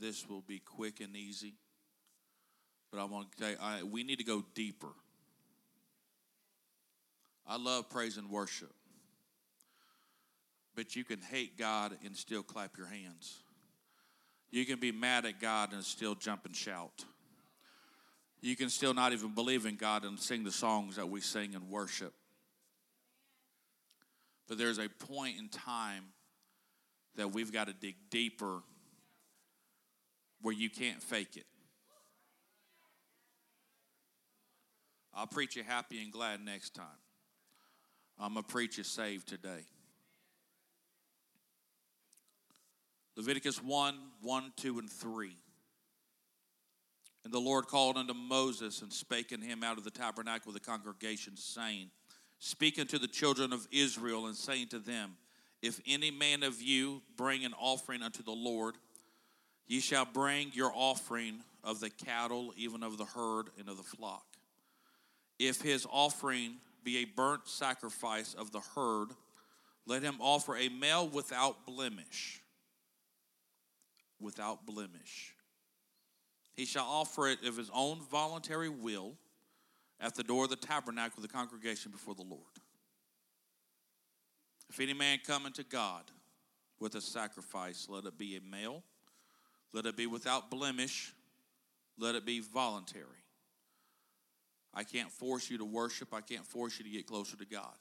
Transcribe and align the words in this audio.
this 0.00 0.28
will 0.28 0.40
be 0.40 0.58
quick 0.58 1.00
and 1.00 1.14
easy, 1.14 1.54
but 2.90 3.00
I 3.00 3.04
want 3.04 3.30
to 3.32 3.38
tell 3.38 3.50
you, 3.50 3.56
I, 3.60 3.82
we 3.82 4.02
need 4.02 4.18
to 4.18 4.24
go 4.24 4.44
deeper. 4.54 4.92
I 7.46 7.56
love 7.56 7.90
praise 7.90 8.16
and 8.16 8.30
worship, 8.30 8.72
but 10.74 10.96
you 10.96 11.04
can 11.04 11.20
hate 11.20 11.58
God 11.58 11.96
and 12.04 12.16
still 12.16 12.42
clap 12.42 12.78
your 12.78 12.86
hands. 12.86 13.38
You 14.50 14.64
can 14.64 14.80
be 14.80 14.92
mad 14.92 15.26
at 15.26 15.40
God 15.40 15.72
and 15.72 15.84
still 15.84 16.14
jump 16.14 16.46
and 16.46 16.56
shout. 16.56 17.04
You 18.40 18.56
can 18.56 18.70
still 18.70 18.94
not 18.94 19.12
even 19.12 19.34
believe 19.34 19.66
in 19.66 19.76
God 19.76 20.04
and 20.04 20.18
sing 20.18 20.44
the 20.44 20.52
songs 20.52 20.96
that 20.96 21.08
we 21.08 21.20
sing 21.20 21.54
and 21.54 21.68
worship. 21.68 22.14
But 24.48 24.58
there's 24.58 24.78
a 24.78 24.88
point 24.88 25.38
in 25.38 25.48
time 25.48 26.04
that 27.16 27.32
we've 27.32 27.52
got 27.52 27.66
to 27.68 27.74
dig 27.74 27.96
deeper 28.10 28.62
where 30.42 30.54
you 30.54 30.70
can't 30.70 31.02
fake 31.02 31.36
it. 31.36 31.46
I'll 35.14 35.26
preach 35.26 35.56
you 35.56 35.64
happy 35.64 36.02
and 36.02 36.12
glad 36.12 36.40
next 36.44 36.74
time. 36.74 36.86
I'm 38.18 38.34
going 38.34 38.44
to 38.44 38.52
preach 38.52 38.78
you 38.78 38.84
saved 38.84 39.28
today. 39.28 39.64
Leviticus 43.16 43.62
1 43.62 43.94
1, 44.22 44.52
2, 44.56 44.78
and 44.78 44.90
3. 44.90 45.36
And 47.24 47.34
the 47.34 47.38
Lord 47.38 47.66
called 47.66 47.96
unto 47.96 48.14
Moses 48.14 48.82
and 48.82 48.92
spake 48.92 49.32
unto 49.32 49.46
him 49.46 49.62
out 49.62 49.78
of 49.78 49.84
the 49.84 49.90
tabernacle 49.90 50.50
of 50.50 50.54
the 50.54 50.60
congregation, 50.60 51.36
saying, 51.36 51.90
Speak 52.38 52.78
unto 52.78 52.98
the 52.98 53.06
children 53.06 53.52
of 53.52 53.68
Israel, 53.70 54.26
and 54.26 54.34
saying 54.34 54.68
to 54.68 54.78
them, 54.78 55.16
If 55.60 55.80
any 55.86 56.10
man 56.10 56.42
of 56.42 56.62
you 56.62 57.02
bring 57.16 57.44
an 57.44 57.52
offering 57.60 58.02
unto 58.02 58.22
the 58.22 58.30
Lord, 58.30 58.76
ye 59.70 59.78
shall 59.78 60.04
bring 60.04 60.50
your 60.52 60.72
offering 60.74 61.38
of 61.62 61.78
the 61.78 61.90
cattle, 61.90 62.52
even 62.56 62.82
of 62.82 62.98
the 62.98 63.04
herd, 63.04 63.46
and 63.56 63.68
of 63.68 63.76
the 63.76 63.84
flock. 63.84 64.26
If 65.38 65.62
his 65.62 65.86
offering 65.88 66.56
be 66.82 66.98
a 66.98 67.04
burnt 67.04 67.46
sacrifice 67.46 68.34
of 68.34 68.50
the 68.50 68.62
herd, 68.74 69.10
let 69.86 70.02
him 70.02 70.16
offer 70.18 70.56
a 70.56 70.68
male 70.68 71.08
without 71.08 71.66
blemish. 71.66 72.42
Without 74.20 74.66
blemish. 74.66 75.36
He 76.54 76.64
shall 76.64 76.86
offer 76.86 77.28
it 77.28 77.44
of 77.46 77.56
his 77.56 77.70
own 77.72 78.00
voluntary 78.10 78.68
will 78.68 79.12
at 80.00 80.16
the 80.16 80.24
door 80.24 80.44
of 80.44 80.50
the 80.50 80.56
tabernacle 80.56 81.22
of 81.22 81.22
the 81.22 81.32
congregation 81.32 81.92
before 81.92 82.16
the 82.16 82.22
Lord. 82.22 82.42
If 84.68 84.80
any 84.80 84.94
man 84.94 85.20
come 85.24 85.46
unto 85.46 85.62
God 85.62 86.10
with 86.80 86.96
a 86.96 87.00
sacrifice, 87.00 87.86
let 87.88 88.04
it 88.04 88.18
be 88.18 88.36
a 88.36 88.40
male, 88.40 88.82
let 89.72 89.86
it 89.86 89.96
be 89.96 90.06
without 90.06 90.50
blemish, 90.50 91.12
let 91.98 92.14
it 92.14 92.24
be 92.24 92.40
voluntary. 92.40 93.04
I 94.72 94.84
can't 94.84 95.10
force 95.10 95.50
you 95.50 95.58
to 95.58 95.64
worship, 95.64 96.14
I 96.14 96.20
can't 96.20 96.46
force 96.46 96.78
you 96.78 96.84
to 96.84 96.90
get 96.90 97.06
closer 97.06 97.36
to 97.36 97.44
God. 97.44 97.74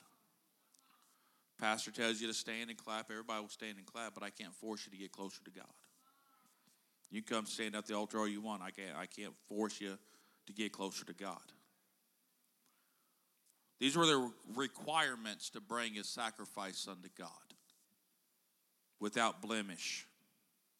Pastor 1.60 1.92
tells 1.92 2.22
you 2.22 2.28
to 2.28 2.34
stand 2.34 2.70
and 2.70 2.78
clap, 2.78 3.12
everybody 3.12 3.42
will 3.42 3.50
stand 3.50 3.78
and 3.78 3.86
clap, 3.86 4.14
but 4.14 4.24
I 4.24 4.30
can't 4.30 4.56
force 4.56 4.86
you 4.86 4.92
to 4.92 4.98
get 4.98 5.12
closer 5.12 5.44
to 5.44 5.52
God. 5.52 5.66
You 7.12 7.22
come 7.22 7.46
stand 7.46 7.76
at 7.76 7.86
the 7.86 7.96
altar 7.96 8.20
all 8.20 8.28
you 8.28 8.42
want. 8.42 8.62
I 8.62 8.72
can't, 8.72 8.96
I 8.98 9.08
can't 9.08 9.34
force 9.48 9.82
you 9.82 9.98
to 10.48 10.54
get 10.54 10.72
closer 10.72 11.06
to 11.06 11.14
God. 11.14 11.42
These 13.80 13.98
were 13.98 14.06
the 14.06 14.32
requirements 14.56 15.50
to 15.52 15.62
bring 15.62 15.98
a 15.98 16.04
sacrifice 16.04 16.88
unto 16.90 17.10
God 17.18 17.30
without 19.00 19.42
blemish, 19.42 20.06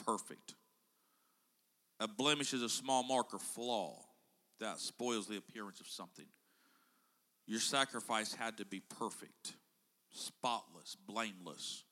perfect. 0.06 0.54
A 2.00 2.08
blemish 2.08 2.54
is 2.54 2.62
a 2.62 2.70
small 2.70 3.04
mark 3.04 3.34
or 3.34 3.40
flaw 3.40 3.96
that 4.60 4.80
spoils 4.80 5.28
the 5.28 5.38
appearance 5.38 5.80
of 5.80 5.88
something. 5.88 6.26
Your 7.46 7.60
sacrifice 7.60 8.34
had 8.34 8.58
to 8.58 8.66
be 8.66 8.80
perfect, 8.80 9.54
spotless, 10.12 10.96
blameless. 11.08 11.84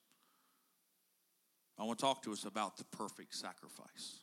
I 1.78 1.84
want 1.84 1.98
to 1.98 2.04
talk 2.04 2.22
to 2.22 2.32
us 2.32 2.44
about 2.44 2.76
the 2.76 2.84
perfect 2.84 3.34
sacrifice. 3.34 4.20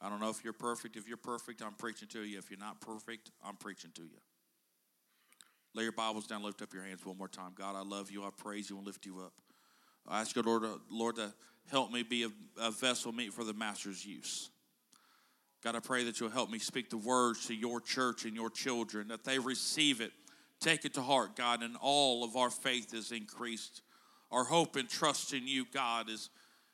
I 0.00 0.08
don't 0.08 0.20
know 0.20 0.30
if 0.30 0.42
you're 0.42 0.52
perfect. 0.52 0.96
If 0.96 1.06
you're 1.06 1.18
perfect, 1.18 1.62
I'm 1.62 1.74
preaching 1.74 2.08
to 2.08 2.22
you. 2.22 2.38
If 2.38 2.50
you're 2.50 2.58
not 2.58 2.80
perfect, 2.80 3.30
I'm 3.44 3.56
preaching 3.56 3.90
to 3.96 4.02
you. 4.02 4.18
Lay 5.74 5.84
your 5.84 5.92
Bibles 5.92 6.26
down, 6.26 6.42
lift 6.42 6.62
up 6.62 6.72
your 6.72 6.82
hands 6.82 7.04
one 7.04 7.18
more 7.18 7.28
time. 7.28 7.52
God, 7.54 7.76
I 7.76 7.82
love 7.82 8.10
you. 8.10 8.24
I 8.24 8.30
praise 8.36 8.70
you 8.70 8.78
and 8.78 8.86
lift 8.86 9.06
you 9.06 9.20
up. 9.20 9.32
I 10.08 10.20
ask 10.20 10.34
you, 10.34 10.42
Lord, 10.42 10.64
uh, 10.64 10.78
Lord 10.90 11.16
to 11.16 11.32
help 11.70 11.92
me 11.92 12.02
be 12.02 12.24
a, 12.24 12.30
a 12.60 12.70
vessel 12.70 13.12
meet 13.12 13.32
for 13.32 13.44
the 13.44 13.52
Master's 13.52 14.04
use. 14.04 14.50
God, 15.62 15.76
I 15.76 15.80
pray 15.80 16.04
that 16.04 16.20
you'll 16.20 16.30
help 16.30 16.50
me 16.50 16.58
speak 16.58 16.88
the 16.90 16.96
words 16.96 17.46
to 17.46 17.54
your 17.54 17.80
church 17.80 18.24
and 18.24 18.34
your 18.34 18.50
children, 18.50 19.08
that 19.08 19.24
they 19.24 19.38
receive 19.38 20.00
it, 20.00 20.12
take 20.58 20.84
it 20.84 20.94
to 20.94 21.02
heart, 21.02 21.36
God, 21.36 21.62
and 21.62 21.76
all 21.80 22.24
of 22.24 22.36
our 22.36 22.50
faith 22.50 22.94
is 22.94 23.12
increased. 23.12 23.82
Our 24.30 24.44
hope 24.44 24.76
and 24.76 24.88
trust 24.88 25.34
in 25.34 25.46
you, 25.46 25.66
God, 25.72 26.08
is, 26.08 26.30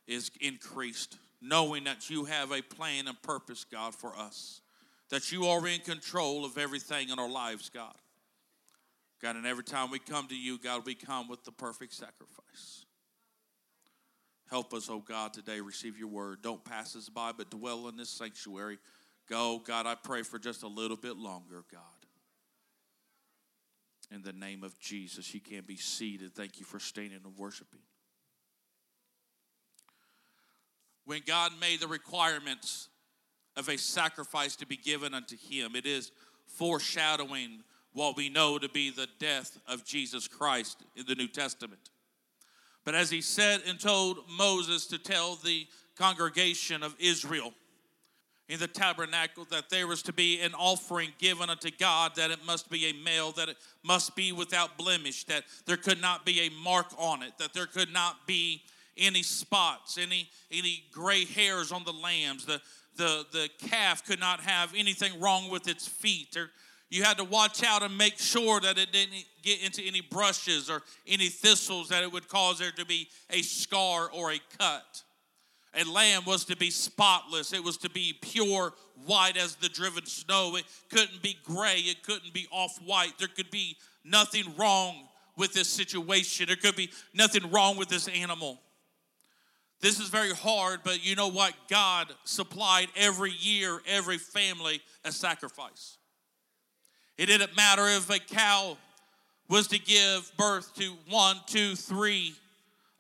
is 0.06 0.30
increased 0.40 1.16
knowing 1.40 1.84
that 1.84 2.10
you 2.10 2.24
have 2.24 2.52
a 2.52 2.62
plan 2.62 3.08
and 3.08 3.20
purpose, 3.22 3.64
God, 3.64 3.94
for 3.94 4.16
us. 4.16 4.60
That 5.10 5.30
you 5.30 5.46
are 5.46 5.66
in 5.68 5.80
control 5.80 6.44
of 6.44 6.58
everything 6.58 7.10
in 7.10 7.18
our 7.18 7.28
lives, 7.28 7.70
God. 7.70 7.94
God, 9.22 9.36
and 9.36 9.46
every 9.46 9.64
time 9.64 9.90
we 9.90 9.98
come 9.98 10.26
to 10.28 10.36
you, 10.36 10.58
God, 10.58 10.84
we 10.84 10.94
come 10.94 11.28
with 11.28 11.44
the 11.44 11.52
perfect 11.52 11.94
sacrifice. 11.94 12.85
Help 14.48 14.72
us, 14.72 14.88
oh 14.90 15.00
God, 15.00 15.32
today 15.32 15.60
receive 15.60 15.98
your 15.98 16.08
word. 16.08 16.38
Don't 16.42 16.64
pass 16.64 16.94
us 16.94 17.08
by, 17.08 17.32
but 17.36 17.50
dwell 17.50 17.88
in 17.88 17.96
this 17.96 18.10
sanctuary. 18.10 18.78
Go, 19.28 19.60
God, 19.64 19.86
I 19.86 19.96
pray 19.96 20.22
for 20.22 20.38
just 20.38 20.62
a 20.62 20.68
little 20.68 20.96
bit 20.96 21.16
longer, 21.16 21.64
God. 21.70 21.80
In 24.12 24.22
the 24.22 24.32
name 24.32 24.62
of 24.62 24.78
Jesus, 24.78 25.34
you 25.34 25.40
can 25.40 25.62
be 25.66 25.76
seated. 25.76 26.34
Thank 26.34 26.60
you 26.60 26.64
for 26.64 26.78
standing 26.78 27.20
and 27.24 27.36
worshiping 27.36 27.80
when 31.06 31.22
God 31.24 31.52
made 31.60 31.80
the 31.80 31.86
requirements 31.86 32.88
of 33.56 33.68
a 33.68 33.78
sacrifice 33.78 34.56
to 34.56 34.66
be 34.66 34.76
given 34.76 35.14
unto 35.14 35.36
him. 35.36 35.74
It 35.74 35.86
is 35.86 36.12
foreshadowing 36.46 37.62
what 37.92 38.16
we 38.16 38.28
know 38.28 38.58
to 38.58 38.68
be 38.68 38.90
the 38.90 39.08
death 39.18 39.58
of 39.66 39.84
Jesus 39.84 40.28
Christ 40.28 40.82
in 40.94 41.06
the 41.06 41.14
New 41.14 41.28
Testament. 41.28 41.90
But 42.86 42.94
as 42.94 43.10
he 43.10 43.20
said 43.20 43.62
and 43.66 43.78
told 43.78 44.20
Moses 44.30 44.86
to 44.86 44.98
tell 44.98 45.34
the 45.34 45.66
congregation 45.98 46.84
of 46.84 46.94
Israel 47.00 47.52
in 48.48 48.60
the 48.60 48.68
tabernacle 48.68 49.44
that 49.50 49.68
there 49.70 49.88
was 49.88 50.02
to 50.02 50.12
be 50.12 50.40
an 50.40 50.54
offering 50.54 51.10
given 51.18 51.50
unto 51.50 51.68
God, 51.80 52.12
that 52.14 52.30
it 52.30 52.46
must 52.46 52.70
be 52.70 52.86
a 52.86 52.92
male, 52.92 53.32
that 53.32 53.48
it 53.48 53.56
must 53.82 54.14
be 54.14 54.30
without 54.30 54.78
blemish, 54.78 55.24
that 55.24 55.42
there 55.66 55.76
could 55.76 56.00
not 56.00 56.24
be 56.24 56.42
a 56.42 56.50
mark 56.62 56.86
on 56.96 57.24
it, 57.24 57.32
that 57.38 57.52
there 57.52 57.66
could 57.66 57.92
not 57.92 58.24
be 58.24 58.62
any 58.96 59.24
spots, 59.24 59.98
any 59.98 60.28
any 60.52 60.84
gray 60.92 61.24
hairs 61.24 61.72
on 61.72 61.82
the 61.82 61.92
lambs. 61.92 62.46
The 62.46 62.62
the 62.96 63.26
the 63.32 63.50
calf 63.66 64.06
could 64.06 64.20
not 64.20 64.40
have 64.40 64.72
anything 64.76 65.18
wrong 65.20 65.50
with 65.50 65.66
its 65.66 65.88
feet. 65.88 66.36
Or 66.36 66.50
you 66.88 67.02
had 67.02 67.18
to 67.18 67.24
watch 67.24 67.64
out 67.64 67.82
and 67.82 67.96
make 67.96 68.18
sure 68.18 68.60
that 68.60 68.78
it 68.78 68.92
didn't 68.92 69.24
get 69.42 69.62
into 69.64 69.82
any 69.82 70.00
brushes 70.00 70.70
or 70.70 70.82
any 71.06 71.28
thistles 71.28 71.88
that 71.88 72.02
it 72.02 72.12
would 72.12 72.28
cause 72.28 72.58
there 72.58 72.70
to 72.72 72.86
be 72.86 73.08
a 73.30 73.42
scar 73.42 74.08
or 74.12 74.32
a 74.32 74.40
cut. 74.58 75.02
A 75.74 75.84
lamb 75.84 76.22
was 76.26 76.44
to 76.46 76.56
be 76.56 76.70
spotless. 76.70 77.52
It 77.52 77.62
was 77.62 77.76
to 77.78 77.90
be 77.90 78.14
pure 78.22 78.72
white 79.04 79.36
as 79.36 79.56
the 79.56 79.68
driven 79.68 80.06
snow. 80.06 80.56
It 80.56 80.64
couldn't 80.90 81.22
be 81.22 81.36
gray. 81.44 81.78
It 81.78 82.02
couldn't 82.02 82.32
be 82.32 82.46
off 82.50 82.78
white. 82.84 83.18
There 83.18 83.28
could 83.28 83.50
be 83.50 83.76
nothing 84.04 84.44
wrong 84.56 85.08
with 85.36 85.52
this 85.52 85.68
situation. 85.68 86.46
There 86.46 86.56
could 86.56 86.76
be 86.76 86.90
nothing 87.12 87.50
wrong 87.50 87.76
with 87.76 87.88
this 87.88 88.08
animal. 88.08 88.60
This 89.80 90.00
is 90.00 90.08
very 90.08 90.32
hard, 90.32 90.80
but 90.82 91.04
you 91.04 91.14
know 91.14 91.28
what? 91.28 91.52
God 91.68 92.06
supplied 92.24 92.88
every 92.96 93.32
year, 93.32 93.80
every 93.86 94.16
family, 94.16 94.80
a 95.04 95.12
sacrifice. 95.12 95.95
It 97.18 97.26
didn't 97.26 97.56
matter 97.56 97.86
if 97.86 98.10
a 98.10 98.18
cow 98.18 98.76
was 99.48 99.68
to 99.68 99.78
give 99.78 100.30
birth 100.36 100.74
to 100.74 100.92
one, 101.08 101.36
two, 101.46 101.74
three 101.74 102.34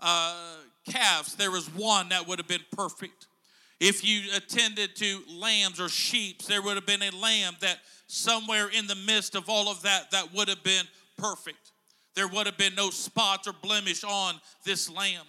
uh, 0.00 0.56
calves, 0.90 1.34
there 1.34 1.50
was 1.50 1.66
one 1.74 2.08
that 2.10 2.26
would 2.26 2.38
have 2.38 2.48
been 2.48 2.64
perfect. 2.72 3.26
If 3.80 4.04
you 4.04 4.22
attended 4.34 4.96
to 4.96 5.20
lambs 5.28 5.80
or 5.80 5.88
sheep, 5.88 6.42
there 6.44 6.62
would 6.62 6.76
have 6.76 6.86
been 6.86 7.02
a 7.02 7.10
lamb 7.10 7.54
that 7.60 7.78
somewhere 8.06 8.68
in 8.68 8.86
the 8.86 8.94
midst 8.94 9.34
of 9.34 9.48
all 9.48 9.68
of 9.68 9.82
that, 9.82 10.10
that 10.12 10.32
would 10.32 10.48
have 10.48 10.62
been 10.62 10.86
perfect. 11.18 11.72
There 12.14 12.28
would 12.28 12.46
have 12.46 12.56
been 12.56 12.74
no 12.74 12.90
spots 12.90 13.46
or 13.46 13.52
blemish 13.52 14.02
on 14.02 14.36
this 14.64 14.88
lamb. 14.88 15.24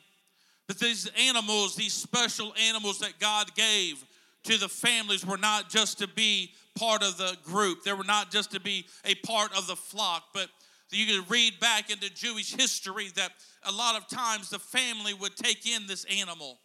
But 0.67 0.79
these 0.79 1.09
animals, 1.19 1.75
these 1.75 1.93
special 1.93 2.53
animals 2.69 2.99
that 2.99 3.19
God 3.19 3.53
gave 3.55 4.03
to 4.43 4.57
the 4.57 4.69
families, 4.69 5.25
were 5.25 5.37
not 5.37 5.69
just 5.69 5.99
to 5.99 6.07
be 6.07 6.51
part 6.77 7.03
of 7.03 7.17
the 7.17 7.37
group. 7.43 7.83
They 7.83 7.93
were 7.93 8.03
not 8.03 8.31
just 8.31 8.51
to 8.51 8.59
be 8.59 8.85
a 9.05 9.15
part 9.15 9.57
of 9.57 9.67
the 9.67 9.75
flock, 9.75 10.25
but 10.33 10.49
you 10.91 11.05
can 11.05 11.25
read 11.29 11.59
back 11.59 11.89
into 11.89 12.13
Jewish 12.13 12.53
history 12.53 13.09
that 13.15 13.31
a 13.63 13.71
lot 13.71 13.95
of 13.95 14.07
times 14.07 14.49
the 14.49 14.59
family 14.59 15.13
would 15.13 15.35
take 15.35 15.65
in 15.67 15.87
this 15.87 16.05
animal 16.05 16.59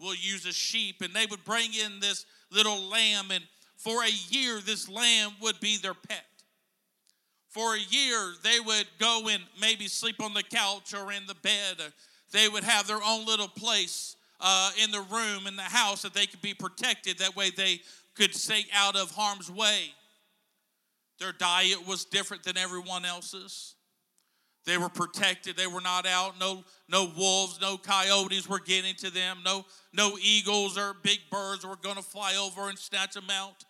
we'll 0.00 0.14
use 0.14 0.46
a 0.46 0.52
sheep, 0.52 1.02
and 1.02 1.14
they 1.14 1.26
would 1.26 1.44
bring 1.44 1.70
in 1.74 2.00
this 2.00 2.26
little 2.50 2.80
lamb, 2.88 3.30
and 3.30 3.44
for 3.76 4.02
a 4.02 4.10
year, 4.30 4.60
this 4.64 4.88
lamb 4.88 5.32
would 5.42 5.60
be 5.60 5.76
their 5.76 5.94
pet. 5.94 6.24
For 7.48 7.74
a 7.74 7.78
year, 7.78 8.34
they 8.42 8.60
would 8.60 8.86
go 8.98 9.28
and 9.30 9.42
maybe 9.60 9.88
sleep 9.88 10.22
on 10.22 10.34
the 10.34 10.42
couch 10.42 10.94
or 10.94 11.12
in 11.12 11.26
the 11.26 11.34
bed. 11.34 11.76
They 12.32 12.48
would 12.48 12.64
have 12.64 12.86
their 12.86 13.02
own 13.02 13.24
little 13.24 13.48
place 13.48 14.16
uh, 14.40 14.70
in 14.82 14.90
the 14.90 15.00
room, 15.00 15.46
in 15.46 15.56
the 15.56 15.62
house, 15.62 16.02
that 16.02 16.12
they 16.12 16.26
could 16.26 16.42
be 16.42 16.54
protected. 16.54 17.18
That 17.18 17.36
way, 17.36 17.50
they 17.50 17.80
could 18.16 18.34
stay 18.34 18.64
out 18.74 18.96
of 18.96 19.10
harm's 19.10 19.50
way. 19.50 19.90
Their 21.18 21.32
diet 21.32 21.86
was 21.86 22.04
different 22.04 22.44
than 22.44 22.56
everyone 22.56 23.04
else's. 23.04 23.74
They 24.66 24.78
were 24.78 24.88
protected. 24.88 25.56
They 25.56 25.68
were 25.68 25.80
not 25.80 26.06
out. 26.06 26.38
No, 26.40 26.64
no 26.88 27.10
wolves, 27.16 27.60
no 27.60 27.78
coyotes 27.78 28.48
were 28.48 28.58
getting 28.58 28.96
to 28.96 29.10
them. 29.10 29.38
No, 29.44 29.64
no 29.92 30.18
eagles 30.20 30.76
or 30.76 30.94
big 31.02 31.20
birds 31.30 31.64
were 31.64 31.76
going 31.76 31.96
to 31.96 32.02
fly 32.02 32.34
over 32.34 32.68
and 32.68 32.78
snatch 32.78 33.14
them 33.14 33.30
out. 33.30 33.64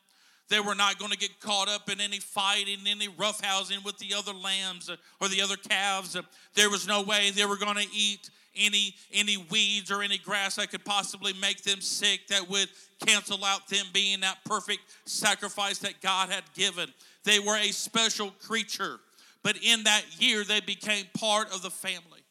They 0.49 0.61
were 0.61 0.75
not 0.75 0.99
going 0.99 1.11
to 1.11 1.19
get 1.19 1.41
caught 1.41 1.69
up 1.69 1.91
in 1.91 2.01
any 2.01 2.19
fighting, 2.19 2.79
any 2.87 3.09
roughhousing 3.09 3.85
with 3.85 3.99
the 3.99 4.15
other 4.15 4.33
lambs 4.33 4.89
or 5.21 5.29
the 5.29 5.43
other 5.43 5.57
calves. 5.57 6.17
There 6.55 6.71
was 6.71 6.87
no 6.87 7.03
way 7.03 7.31
they 7.31 7.45
were 7.45 7.57
going 7.57 7.77
to 7.77 7.89
eat 7.95 8.31
any 8.57 8.95
any 9.13 9.37
weeds 9.37 9.91
or 9.91 10.03
any 10.03 10.19
grass 10.19 10.57
that 10.57 10.71
could 10.71 10.85
possibly 10.85 11.33
make 11.35 11.63
them 11.63 11.81
sick 11.81 12.27
that 12.29 12.49
would 12.49 12.69
cancel 13.07 13.45
out 13.45 13.69
them 13.69 13.87
being 13.93 14.21
that 14.21 14.39
perfect 14.45 14.81
sacrifice 15.05 15.79
that 15.79 16.01
God 16.01 16.31
had 16.31 16.45
given. 16.55 16.93
They 17.25 17.39
were 17.39 17.57
a 17.57 17.73
special 17.73 18.31
creature, 18.31 18.99
but 19.43 19.57
in 19.63 19.85
that 19.85 20.03
year 20.19 20.45
they 20.45 20.61
became 20.61 21.05
part 21.19 21.55
of 21.55 21.63
the 21.63 21.71
family. 21.71 22.25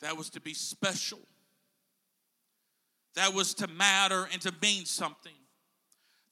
That 0.00 0.16
was 0.16 0.30
to 0.30 0.40
be 0.40 0.54
special. 0.54 1.20
That 3.14 3.32
was 3.32 3.54
to 3.54 3.68
matter 3.68 4.28
and 4.32 4.42
to 4.42 4.52
mean 4.60 4.84
something. 4.84 5.32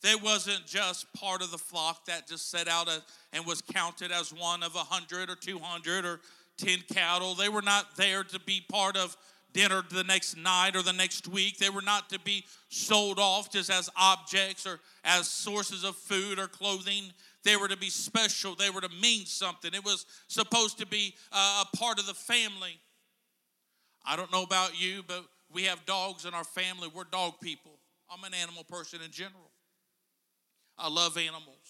They 0.02 0.16
wasn't 0.16 0.66
just 0.66 1.12
part 1.14 1.42
of 1.42 1.52
the 1.52 1.58
flock 1.58 2.06
that 2.06 2.26
just 2.26 2.50
set 2.50 2.66
out 2.66 2.88
a, 2.88 3.00
and 3.32 3.46
was 3.46 3.62
counted 3.62 4.10
as 4.10 4.32
one 4.32 4.64
of 4.64 4.74
a 4.74 4.80
hundred 4.80 5.30
or 5.30 5.36
two 5.36 5.58
hundred 5.60 6.04
or 6.04 6.20
ten 6.58 6.78
cattle. 6.92 7.34
They 7.34 7.48
were 7.48 7.62
not 7.62 7.96
there 7.96 8.24
to 8.24 8.40
be 8.40 8.64
part 8.68 8.96
of 8.96 9.16
dinner 9.52 9.82
the 9.90 10.04
next 10.04 10.36
night 10.36 10.76
or 10.76 10.82
the 10.82 10.92
next 10.92 11.28
week. 11.28 11.58
They 11.58 11.70
were 11.70 11.82
not 11.82 12.10
to 12.10 12.18
be 12.20 12.44
sold 12.68 13.18
off 13.18 13.50
just 13.50 13.70
as 13.70 13.90
objects 13.96 14.66
or 14.66 14.80
as 15.04 15.28
sources 15.28 15.84
of 15.84 15.96
food 15.96 16.38
or 16.38 16.48
clothing. 16.48 17.12
They 17.44 17.56
were 17.56 17.68
to 17.68 17.76
be 17.76 17.90
special. 17.90 18.54
They 18.54 18.70
were 18.70 18.80
to 18.80 18.88
mean 19.00 19.26
something. 19.26 19.72
It 19.74 19.84
was 19.84 20.06
supposed 20.28 20.78
to 20.78 20.86
be 20.86 21.14
uh, 21.32 21.64
a 21.72 21.76
part 21.76 21.98
of 21.98 22.06
the 22.06 22.14
family. 22.14 22.78
I 24.04 24.16
don't 24.16 24.32
know 24.32 24.42
about 24.42 24.80
you, 24.80 25.02
but 25.06 25.24
we 25.52 25.64
have 25.64 25.84
dogs 25.86 26.24
in 26.24 26.34
our 26.34 26.44
family. 26.44 26.88
We're 26.92 27.04
dog 27.04 27.34
people. 27.40 27.72
I'm 28.10 28.24
an 28.24 28.34
animal 28.34 28.64
person 28.64 29.00
in 29.04 29.10
general. 29.10 29.50
I 30.78 30.88
love 30.88 31.16
animals. 31.16 31.61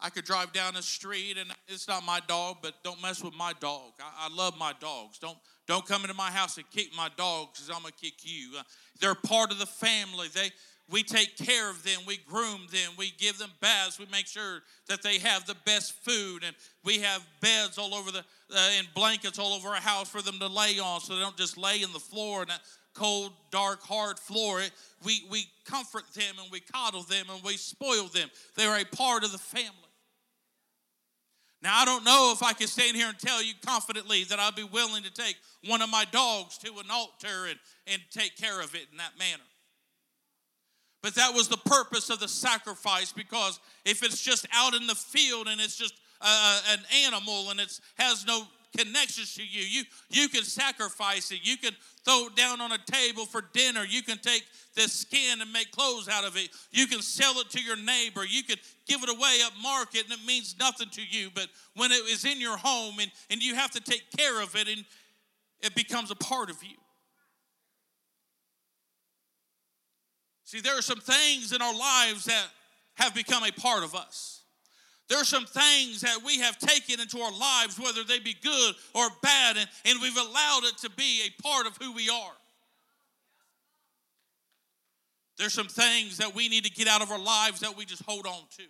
I 0.00 0.10
could 0.10 0.24
drive 0.24 0.52
down 0.52 0.74
the 0.74 0.82
street 0.82 1.36
and 1.38 1.50
it's 1.66 1.88
not 1.88 2.04
my 2.04 2.20
dog, 2.26 2.58
but 2.62 2.74
don't 2.84 3.00
mess 3.02 3.22
with 3.22 3.34
my 3.34 3.52
dog. 3.60 3.92
I, 4.00 4.28
I 4.28 4.34
love 4.34 4.56
my 4.58 4.72
dogs. 4.80 5.18
Don't 5.18 5.38
don't 5.66 5.84
come 5.84 6.02
into 6.02 6.14
my 6.14 6.30
house 6.30 6.56
and 6.56 6.68
kick 6.70 6.90
my 6.96 7.08
dogs 7.16 7.58
because 7.58 7.68
I'm 7.68 7.82
gonna 7.82 7.92
kick 8.00 8.14
you. 8.22 8.58
Uh, 8.58 8.62
they're 9.00 9.14
part 9.14 9.50
of 9.50 9.58
the 9.58 9.66
family. 9.66 10.28
They 10.32 10.50
we 10.90 11.02
take 11.02 11.36
care 11.36 11.68
of 11.68 11.82
them. 11.82 12.00
We 12.06 12.16
groom 12.16 12.66
them. 12.72 12.92
We 12.96 13.12
give 13.18 13.38
them 13.38 13.50
baths. 13.60 13.98
We 13.98 14.06
make 14.10 14.26
sure 14.26 14.62
that 14.88 15.02
they 15.02 15.18
have 15.18 15.46
the 15.46 15.56
best 15.66 15.92
food, 16.02 16.44
and 16.44 16.56
we 16.82 17.00
have 17.00 17.26
beds 17.40 17.76
all 17.76 17.94
over 17.94 18.10
the 18.10 18.20
uh, 18.20 18.70
and 18.78 18.88
blankets 18.94 19.38
all 19.38 19.52
over 19.52 19.68
our 19.68 19.76
house 19.76 20.08
for 20.08 20.22
them 20.22 20.38
to 20.38 20.46
lay 20.46 20.78
on, 20.78 21.00
so 21.00 21.14
they 21.14 21.20
don't 21.20 21.36
just 21.36 21.58
lay 21.58 21.82
in 21.82 21.92
the 21.92 21.98
floor 21.98 22.42
and 22.42 22.50
that 22.50 22.60
cold, 22.94 23.32
dark, 23.50 23.82
hard 23.82 24.18
floor. 24.18 24.60
We 25.04 25.24
we 25.30 25.46
comfort 25.64 26.04
them 26.14 26.36
and 26.42 26.50
we 26.50 26.60
coddle 26.60 27.02
them 27.02 27.26
and 27.30 27.42
we 27.44 27.56
spoil 27.56 28.06
them. 28.06 28.30
They're 28.56 28.80
a 28.80 28.84
part 28.84 29.24
of 29.24 29.32
the 29.32 29.38
family. 29.38 29.87
Now, 31.60 31.76
I 31.78 31.84
don't 31.84 32.04
know 32.04 32.32
if 32.34 32.42
I 32.42 32.52
can 32.52 32.68
stand 32.68 32.96
here 32.96 33.08
and 33.08 33.18
tell 33.18 33.42
you 33.42 33.52
confidently 33.66 34.24
that 34.24 34.38
I'd 34.38 34.54
be 34.54 34.64
willing 34.64 35.02
to 35.02 35.12
take 35.12 35.36
one 35.66 35.82
of 35.82 35.90
my 35.90 36.04
dogs 36.12 36.56
to 36.58 36.68
an 36.78 36.90
altar 36.90 37.46
and, 37.48 37.58
and 37.88 38.00
take 38.10 38.36
care 38.36 38.60
of 38.60 38.74
it 38.74 38.86
in 38.92 38.98
that 38.98 39.18
manner. 39.18 39.42
But 41.02 41.14
that 41.14 41.34
was 41.34 41.48
the 41.48 41.56
purpose 41.56 42.10
of 42.10 42.20
the 42.20 42.28
sacrifice 42.28 43.12
because 43.12 43.60
if 43.84 44.02
it's 44.02 44.22
just 44.22 44.46
out 44.52 44.74
in 44.74 44.86
the 44.86 44.94
field 44.94 45.48
and 45.48 45.60
it's 45.60 45.76
just 45.76 45.94
uh, 46.20 46.60
an 46.70 46.80
animal 47.04 47.50
and 47.50 47.60
it 47.60 47.78
has 47.96 48.26
no 48.26 48.42
connections 48.76 49.34
to 49.34 49.42
you. 49.42 49.62
You 49.62 49.84
you 50.10 50.28
can 50.28 50.44
sacrifice 50.44 51.30
it. 51.30 51.40
You 51.42 51.56
can 51.56 51.72
throw 52.04 52.26
it 52.26 52.36
down 52.36 52.60
on 52.60 52.72
a 52.72 52.78
table 52.78 53.26
for 53.26 53.42
dinner. 53.52 53.84
You 53.84 54.02
can 54.02 54.18
take 54.18 54.44
the 54.74 54.82
skin 54.82 55.40
and 55.40 55.52
make 55.52 55.70
clothes 55.72 56.08
out 56.08 56.24
of 56.24 56.36
it. 56.36 56.50
You 56.70 56.86
can 56.86 57.02
sell 57.02 57.38
it 57.40 57.50
to 57.50 57.60
your 57.60 57.76
neighbor. 57.76 58.24
You 58.24 58.42
can 58.42 58.56
give 58.86 59.02
it 59.02 59.10
away 59.10 59.38
at 59.44 59.52
market 59.62 60.04
and 60.04 60.12
it 60.12 60.26
means 60.26 60.56
nothing 60.58 60.88
to 60.90 61.02
you. 61.02 61.30
But 61.34 61.48
when 61.74 61.92
it 61.92 62.02
is 62.08 62.24
in 62.24 62.40
your 62.40 62.56
home 62.56 62.98
and, 63.00 63.10
and 63.30 63.42
you 63.42 63.54
have 63.54 63.70
to 63.72 63.80
take 63.80 64.04
care 64.16 64.42
of 64.42 64.54
it 64.54 64.68
and 64.68 64.84
it 65.60 65.74
becomes 65.74 66.10
a 66.10 66.16
part 66.16 66.50
of 66.50 66.62
you. 66.62 66.76
See, 70.44 70.60
there 70.60 70.78
are 70.78 70.82
some 70.82 71.00
things 71.00 71.52
in 71.52 71.60
our 71.60 71.76
lives 71.76 72.24
that 72.24 72.46
have 72.94 73.14
become 73.14 73.44
a 73.44 73.52
part 73.52 73.84
of 73.84 73.94
us. 73.94 74.37
There 75.08 75.18
are 75.18 75.24
some 75.24 75.46
things 75.46 76.02
that 76.02 76.18
we 76.24 76.38
have 76.40 76.58
taken 76.58 77.00
into 77.00 77.18
our 77.20 77.32
lives, 77.32 77.78
whether 77.78 78.04
they 78.04 78.18
be 78.18 78.36
good 78.42 78.74
or 78.94 79.08
bad, 79.22 79.56
and, 79.56 79.68
and 79.86 80.02
we've 80.02 80.16
allowed 80.16 80.64
it 80.64 80.76
to 80.78 80.90
be 80.90 81.22
a 81.26 81.42
part 81.42 81.66
of 81.66 81.76
who 81.78 81.92
we 81.92 82.10
are. 82.10 82.32
There's 85.38 85.54
some 85.54 85.68
things 85.68 86.18
that 86.18 86.34
we 86.34 86.48
need 86.48 86.64
to 86.64 86.70
get 86.70 86.88
out 86.88 87.00
of 87.00 87.10
our 87.10 87.18
lives 87.18 87.60
that 87.60 87.76
we 87.76 87.84
just 87.84 88.02
hold 88.02 88.26
on 88.26 88.42
to. 88.58 88.64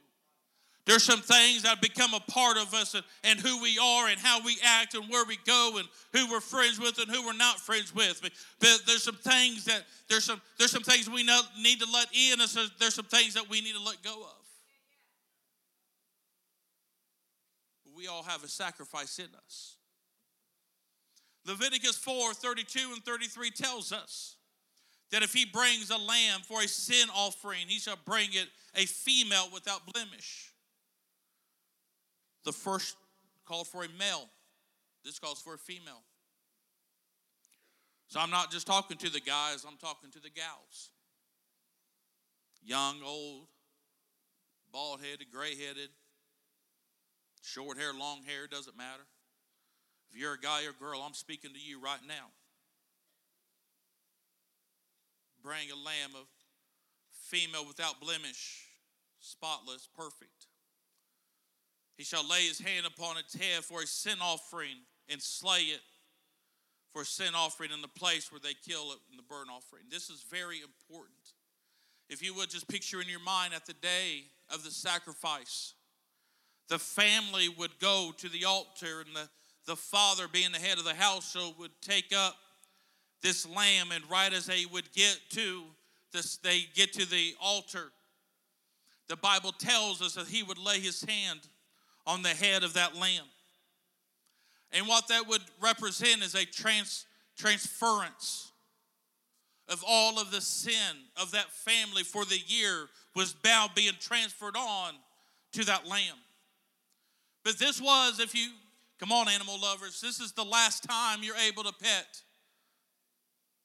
There's 0.86 1.02
some 1.02 1.20
things 1.20 1.64
that 1.64 1.82
become 1.82 2.14
a 2.14 2.20
part 2.30 2.56
of 2.56 2.72
us 2.72 2.94
and, 2.94 3.04
and, 3.22 3.38
who 3.38 3.60
we 3.60 3.78
are 3.78 4.08
and 4.08 4.18
how 4.18 4.42
we 4.42 4.56
act 4.64 4.94
and 4.94 5.04
where 5.10 5.24
we 5.26 5.36
go 5.46 5.74
and 5.76 5.86
who 6.14 6.30
we're 6.30 6.40
friends 6.40 6.80
with 6.80 6.98
and 6.98 7.10
who 7.10 7.26
we're 7.26 7.34
not 7.34 7.60
friends 7.60 7.94
with. 7.94 8.20
But, 8.22 8.32
but 8.58 8.80
there's 8.86 9.02
some 9.02 9.16
things 9.16 9.66
that 9.66 9.82
there's 10.08 10.24
some 10.24 10.40
there's 10.56 10.70
some 10.70 10.82
things 10.82 11.10
we 11.10 11.24
know, 11.24 11.40
need 11.60 11.80
to 11.80 11.86
let 11.92 12.06
in, 12.14 12.40
and 12.40 12.70
there's 12.78 12.94
some 12.94 13.04
things 13.04 13.34
that 13.34 13.50
we 13.50 13.60
need 13.60 13.74
to 13.74 13.82
let 13.82 14.02
go 14.02 14.14
of. 14.14 14.37
We 17.98 18.06
all 18.06 18.22
have 18.22 18.44
a 18.44 18.48
sacrifice 18.48 19.18
in 19.18 19.28
us. 19.44 19.76
Leviticus 21.44 21.96
4 21.96 22.32
32 22.32 22.78
and 22.92 23.04
33 23.04 23.50
tells 23.50 23.92
us 23.92 24.36
that 25.10 25.22
if 25.22 25.32
he 25.32 25.44
brings 25.44 25.90
a 25.90 25.96
lamb 25.96 26.40
for 26.46 26.62
a 26.62 26.68
sin 26.68 27.08
offering, 27.14 27.66
he 27.66 27.78
shall 27.78 27.98
bring 28.04 28.28
it 28.32 28.48
a 28.76 28.86
female 28.86 29.48
without 29.52 29.80
blemish. 29.92 30.52
The 32.44 32.52
first 32.52 32.96
called 33.44 33.66
for 33.66 33.82
a 33.82 33.88
male, 33.98 34.28
this 35.04 35.18
calls 35.18 35.40
for 35.40 35.54
a 35.54 35.58
female. 35.58 36.02
So 38.08 38.20
I'm 38.20 38.30
not 38.30 38.52
just 38.52 38.66
talking 38.66 38.96
to 38.98 39.10
the 39.10 39.20
guys, 39.20 39.64
I'm 39.66 39.78
talking 39.78 40.10
to 40.12 40.20
the 40.20 40.30
gals. 40.30 40.90
Young, 42.62 43.00
old, 43.04 43.46
bald 44.70 45.00
headed, 45.00 45.26
gray 45.32 45.54
headed, 45.56 45.88
Short 47.54 47.78
hair, 47.78 47.94
long 47.94 48.22
hair, 48.24 48.46
doesn't 48.46 48.76
matter. 48.76 49.06
If 50.10 50.20
you're 50.20 50.34
a 50.34 50.38
guy 50.38 50.64
or 50.64 50.72
girl, 50.72 51.00
I'm 51.00 51.14
speaking 51.14 51.52
to 51.54 51.58
you 51.58 51.80
right 51.80 52.00
now. 52.06 52.28
Bring 55.42 55.70
a 55.70 55.76
lamb 55.76 56.14
of 56.14 56.26
female 57.10 57.66
without 57.66 58.00
blemish, 58.00 58.66
spotless, 59.20 59.88
perfect. 59.96 60.46
He 61.96 62.04
shall 62.04 62.28
lay 62.28 62.42
his 62.42 62.58
hand 62.58 62.84
upon 62.84 63.16
its 63.16 63.34
head 63.34 63.64
for 63.64 63.80
a 63.80 63.86
sin 63.86 64.18
offering 64.20 64.76
and 65.08 65.22
slay 65.22 65.60
it 65.60 65.80
for 66.92 67.02
a 67.02 67.06
sin 67.06 67.34
offering 67.34 67.70
in 67.72 67.80
the 67.80 67.88
place 67.88 68.30
where 68.30 68.40
they 68.40 68.54
kill 68.66 68.92
it 68.92 68.98
in 69.10 69.16
the 69.16 69.22
burnt 69.22 69.48
offering. 69.50 69.84
This 69.90 70.10
is 70.10 70.22
very 70.30 70.60
important. 70.60 71.16
If 72.10 72.22
you 72.22 72.34
would 72.34 72.50
just 72.50 72.68
picture 72.68 73.00
in 73.00 73.08
your 73.08 73.20
mind 73.20 73.54
at 73.54 73.64
the 73.64 73.74
day 73.74 74.24
of 74.52 74.64
the 74.64 74.70
sacrifice, 74.70 75.74
the 76.68 76.78
family 76.78 77.48
would 77.48 77.78
go 77.80 78.12
to 78.18 78.28
the 78.28 78.44
altar 78.44 79.04
and 79.06 79.16
the, 79.16 79.28
the 79.66 79.76
father 79.76 80.26
being 80.30 80.52
the 80.52 80.58
head 80.58 80.78
of 80.78 80.84
the 80.84 80.94
household 80.94 81.54
would 81.58 81.70
take 81.80 82.12
up 82.14 82.36
this 83.22 83.46
lamb 83.48 83.90
and 83.92 84.08
right 84.10 84.32
as 84.32 84.46
they 84.46 84.64
would 84.72 84.92
get 84.92 85.18
to 85.30 85.62
this 86.12 86.36
they 86.38 86.62
get 86.74 86.92
to 86.92 87.08
the 87.08 87.34
altar 87.40 87.90
the 89.08 89.16
bible 89.16 89.52
tells 89.52 90.00
us 90.00 90.14
that 90.14 90.28
he 90.28 90.42
would 90.42 90.58
lay 90.58 90.78
his 90.78 91.02
hand 91.02 91.40
on 92.08 92.22
the 92.22 92.30
head 92.30 92.64
of 92.64 92.72
that 92.72 92.96
lamb. 92.96 93.26
And 94.72 94.88
what 94.88 95.08
that 95.08 95.28
would 95.28 95.42
represent 95.60 96.22
is 96.22 96.34
a 96.34 96.46
trans, 96.46 97.06
transference 97.36 98.50
of 99.68 99.84
all 99.86 100.18
of 100.18 100.30
the 100.30 100.40
sin 100.40 100.96
of 101.20 101.32
that 101.32 101.52
family 101.52 102.02
for 102.02 102.24
the 102.24 102.38
year 102.46 102.88
was 103.14 103.34
now 103.44 103.66
being 103.74 103.92
transferred 104.00 104.56
on 104.56 104.94
to 105.52 105.64
that 105.66 105.86
lamb 105.86 106.16
but 107.48 107.58
this 107.58 107.80
was, 107.80 108.20
if 108.20 108.34
you 108.34 108.50
Come 108.98 109.12
on, 109.12 109.28
animal 109.28 109.60
lovers. 109.60 110.00
This 110.00 110.20
is 110.20 110.32
the 110.32 110.44
last 110.44 110.82
time 110.82 111.22
you're 111.22 111.36
able 111.48 111.62
to 111.62 111.72
pet 111.72 112.20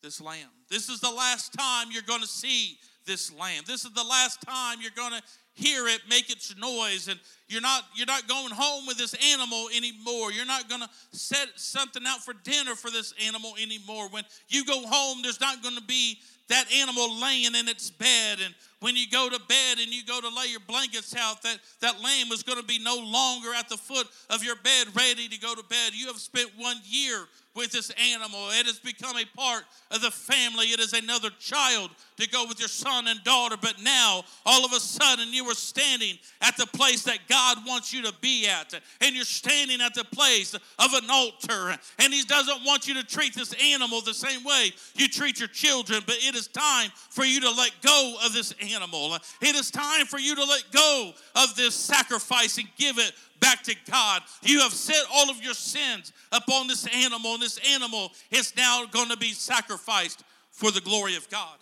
this 0.04 0.22
lamb. 0.22 0.50
This 0.70 0.90
is 0.90 1.00
the 1.00 1.10
last 1.10 1.54
time 1.54 1.88
you're 1.92 2.04
going 2.04 2.22
to 2.22 2.28
see 2.28 2.78
this 3.06 3.34
lamb. 3.34 3.64
This 3.66 3.84
is 3.84 3.94
the 3.94 4.04
last 4.04 4.42
time 4.42 4.78
you're 4.80 4.92
going 4.96 5.14
to 5.14 5.22
hear 5.56 5.88
it 5.88 6.02
make 6.10 6.32
its 6.32 6.56
noise 6.58 7.08
and 7.08 7.20
you're 7.48 7.62
not 7.62 7.84
you're 7.96 8.08
not 8.08 8.28
going 8.28 8.52
home 8.52 8.88
with 8.88 8.98
this 8.98 9.14
animal 9.34 9.68
anymore 9.76 10.32
you're 10.32 10.48
not 10.48 10.68
going 10.68 10.82
to 10.82 10.90
set 11.12 11.48
something 11.56 12.02
out 12.08 12.24
for 12.24 12.34
dinner 12.44 12.74
for 12.74 12.90
this 12.90 13.14
animal 13.28 13.54
anymore 13.62 14.10
when 14.10 14.24
you 14.48 14.66
go 14.66 14.82
home 14.88 15.22
there's 15.22 15.40
not 15.40 15.62
going 15.62 15.76
to 15.76 15.84
be 15.84 16.18
that 16.54 16.72
animal 16.72 17.20
laying 17.20 17.56
in 17.56 17.68
its 17.68 17.90
bed 17.90 18.38
and 18.44 18.54
when 18.80 18.96
you 18.96 19.06
go 19.10 19.28
to 19.28 19.40
bed 19.48 19.80
and 19.80 19.88
you 19.92 20.04
go 20.06 20.22
to 20.22 20.28
lay 20.28 20.48
your 20.48 20.60
blankets 20.68 21.16
out 21.18 21.42
that 21.42 21.58
that 21.82 22.00
lamb 22.02 22.32
is 22.32 22.44
going 22.44 22.60
to 22.60 22.66
be 22.66 22.78
no 22.78 22.96
longer 22.96 23.50
at 23.58 23.68
the 23.70 23.78
foot 23.78 24.08
of 24.30 24.44
your 24.44 24.56
bed 24.58 24.88
ready 24.96 25.28
to 25.28 25.40
go 25.40 25.56
to 25.56 25.64
bed 25.64 25.94
you 25.94 26.06
have 26.06 26.18
spent 26.18 26.52
one 26.58 26.78
year 26.86 27.28
with 27.56 27.72
this 27.72 27.92
animal. 28.14 28.50
It 28.52 28.66
has 28.66 28.80
become 28.80 29.16
a 29.16 29.26
part 29.38 29.64
of 29.92 30.02
the 30.02 30.12
family. 30.12 30.68
It 30.68 30.80
is 30.80 30.94
another 30.94 31.30
child 31.40 31.92
to 32.18 32.28
go 32.30 32.46
with 32.48 32.60
your 32.60 32.68
son 32.68 33.08
and 33.08 33.24
daughter. 33.24 33.56
But 33.60 33.76
now, 33.82 34.24
all 34.46 34.66
of 34.66 34.74
a 34.74 34.80
sudden, 34.80 35.32
you 35.32 35.46
are 35.46 35.54
standing 35.56 36.18
at 36.42 36.58
the 36.58 36.66
place 36.68 37.04
that 37.04 37.20
God 37.30 37.60
wants 37.68 37.94
you 37.94 38.02
to 38.04 38.14
be 38.22 38.48
at. 38.48 38.74
And 39.02 39.16
you're 39.16 39.26
standing 39.26 39.82
at 39.82 39.94
the 39.94 40.04
place 40.06 40.54
of 40.54 40.94
an 40.94 41.10
altar. 41.10 41.78
And 42.00 42.14
He 42.14 42.24
doesn't 42.24 42.64
want 42.66 42.88
you 42.88 42.96
to 42.96 43.04
treat 43.04 43.36
this 43.36 43.54
animal 43.54 44.02
the 44.02 44.14
same 44.14 44.44
way 44.44 44.72
you 44.96 45.08
treat 45.08 45.40
your 45.40 45.50
children. 45.50 46.02
But 46.06 46.18
it 46.22 46.36
is 46.36 46.43
time 46.48 46.90
for 47.10 47.26
you 47.26 47.42
to 47.42 47.52
let 47.52 47.72
go 47.82 48.16
of 48.26 48.34
this 48.34 48.54
animal. 48.74 49.16
It 49.42 49.56
is 49.56 49.72
time 49.72 50.06
for 50.06 50.20
you 50.20 50.36
to 50.36 50.44
let 50.44 50.64
go 50.72 51.12
of 51.36 51.56
this 51.56 51.76
sacrifice 51.76 52.58
and 52.58 52.68
give 52.78 52.98
it 52.98 53.14
back 53.40 53.64
to 53.64 53.76
God. 53.90 54.22
You 54.42 54.62
have 54.62 54.74
set 54.74 55.04
all 55.14 55.30
of 55.30 55.44
your 55.44 55.54
sins 55.54 56.12
upon 56.32 56.68
this 56.68 56.88
animal, 56.88 57.34
and 57.34 57.42
this 57.42 57.60
animal 57.74 58.12
is 58.32 58.56
now 58.56 58.86
going 58.86 59.10
to 59.10 59.18
be 59.18 59.34
sacrificed 59.34 60.24
for 60.52 60.72
the 60.72 60.82
glory 60.82 61.16
of 61.16 61.30
God. 61.30 61.58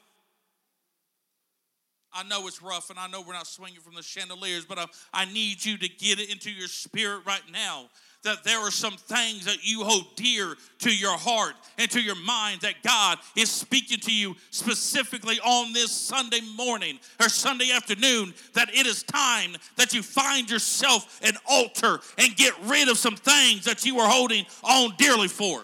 I 2.14 2.24
know 2.24 2.46
it's 2.48 2.62
rough, 2.62 2.90
and 2.90 3.00
I 3.00 3.08
know 3.08 3.22
we're 3.22 3.34
not 3.34 3.48
swinging 3.48 3.80
from 3.80 3.96
the 3.96 4.04
chandeliers, 4.04 4.66
but 4.66 4.78
I, 4.78 4.86
I 5.14 5.26
need 5.26 5.64
you 5.64 5.78
to 5.78 5.88
get 5.88 6.20
it 6.20 6.30
into 6.30 6.52
your 6.52 6.68
spirit 6.68 7.22
right 7.26 7.44
now 7.52 7.90
that 8.24 8.44
there 8.44 8.60
are 8.60 8.72
some 8.72 8.94
things 8.94 9.46
that 9.46 9.64
you 9.64 9.84
hold 9.84 10.16
dear 10.16 10.56
to 10.80 10.96
your 10.96 11.18
heart 11.18 11.54
and 11.78 11.90
to 11.92 12.02
your 12.02 12.16
mind 12.16 12.62
that 12.62 12.76
God 12.84 13.18
is 13.36 13.50
speaking 13.50 14.00
to 14.00 14.14
you 14.14 14.36
specifically 14.52 15.40
on 15.40 15.74
this 15.74 15.92
Sunday 15.92 16.42
morning 16.56 17.00
or 17.20 17.30
Sunday 17.30 17.72
afternoon. 17.72 18.34
That 18.54 18.70
it 18.70 18.86
is 18.86 19.04
time 19.04 19.56
that 19.78 19.94
you 19.94 20.04
find 20.04 20.50
yourself 20.50 21.20
an 21.24 21.34
altar 21.50 22.00
and 22.18 22.36
get 22.36 22.54
rid 22.66 22.90
of 22.90 22.98
some 22.98 23.16
things 23.16 23.66
that 23.66 23.86
you 23.86 24.00
are 24.00 24.10
holding 24.10 24.46
on 24.64 24.94
dearly 24.98 25.28
for. 25.28 25.64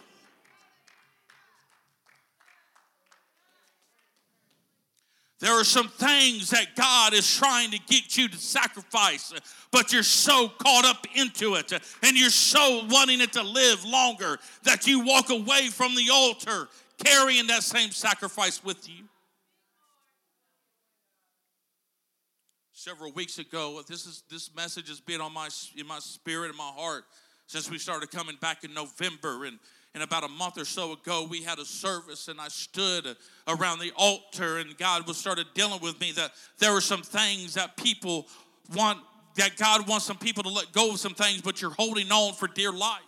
There 5.40 5.54
are 5.54 5.64
some 5.64 5.88
things 5.88 6.50
that 6.50 6.76
God 6.76 7.14
is 7.14 7.32
trying 7.36 7.70
to 7.72 7.80
get 7.80 8.18
you 8.18 8.28
to 8.28 8.38
sacrifice, 8.38 9.34
but 9.72 9.94
you're 9.94 10.02
so 10.02 10.50
caught 10.50 10.86
up 10.86 11.06
into 11.16 11.56
it 11.56 11.72
and 11.72 12.18
you're 12.18 12.32
so 12.32 12.86
wanting 12.90 13.22
it 13.22 13.34
to 13.34 13.44
live 13.44 13.86
longer 13.86 14.40
that 14.64 14.88
you 14.88 15.06
walk 15.06 15.30
away 15.30 15.68
from 15.68 15.94
the 15.94 16.10
altar 16.12 16.68
carrying 17.04 17.48
that 17.48 17.62
same 17.62 17.92
sacrifice 17.92 18.64
with 18.64 18.90
you. 18.90 19.04
Several 22.74 23.12
weeks 23.12 23.38
ago, 23.38 23.82
this 23.88 24.06
is 24.06 24.24
this 24.32 24.50
message 24.56 24.88
has 24.88 25.00
been 25.02 25.20
on 25.20 25.34
my 25.34 25.50
in 25.76 25.86
my 25.86 26.00
spirit 26.00 26.50
and 26.50 26.58
my 26.58 26.72
heart 26.76 27.04
since 27.46 27.70
we 27.70 27.78
started 27.78 28.10
coming 28.12 28.38
back 28.40 28.64
in 28.64 28.74
November 28.74 29.46
and 29.46 29.60
and 29.98 30.04
about 30.04 30.24
a 30.24 30.28
month 30.28 30.60
or 30.60 30.66
so 30.66 30.92
ago, 30.92 31.26
we 31.28 31.42
had 31.42 31.58
a 31.58 31.66
service, 31.66 32.28
and 32.28 32.40
I 32.40 32.50
stood 32.50 33.18
around 33.48 33.80
the 33.80 33.92
altar, 33.96 34.60
and 34.60 34.78
God 34.78 35.08
was 35.08 35.18
started 35.18 35.48
dealing 35.56 35.82
with 35.82 36.00
me 36.00 36.12
that 36.12 36.34
there 36.60 36.72
were 36.72 36.82
some 36.82 37.02
things 37.02 37.56
that 37.56 37.76
people 37.78 38.28
want, 38.76 39.00
that 39.38 39.58
God 39.58 39.90
wants 39.90 40.06
some 40.06 40.18
people 40.18 40.44
to 40.44 40.50
let 40.50 40.72
go 40.72 40.92
of 40.92 41.00
some 41.00 41.16
things, 41.16 41.42
but 41.42 41.64
you're 41.64 41.72
holding 41.72 42.12
on 42.12 42.36
for 42.36 42.48
dear 42.48 42.72
life. 42.72 43.02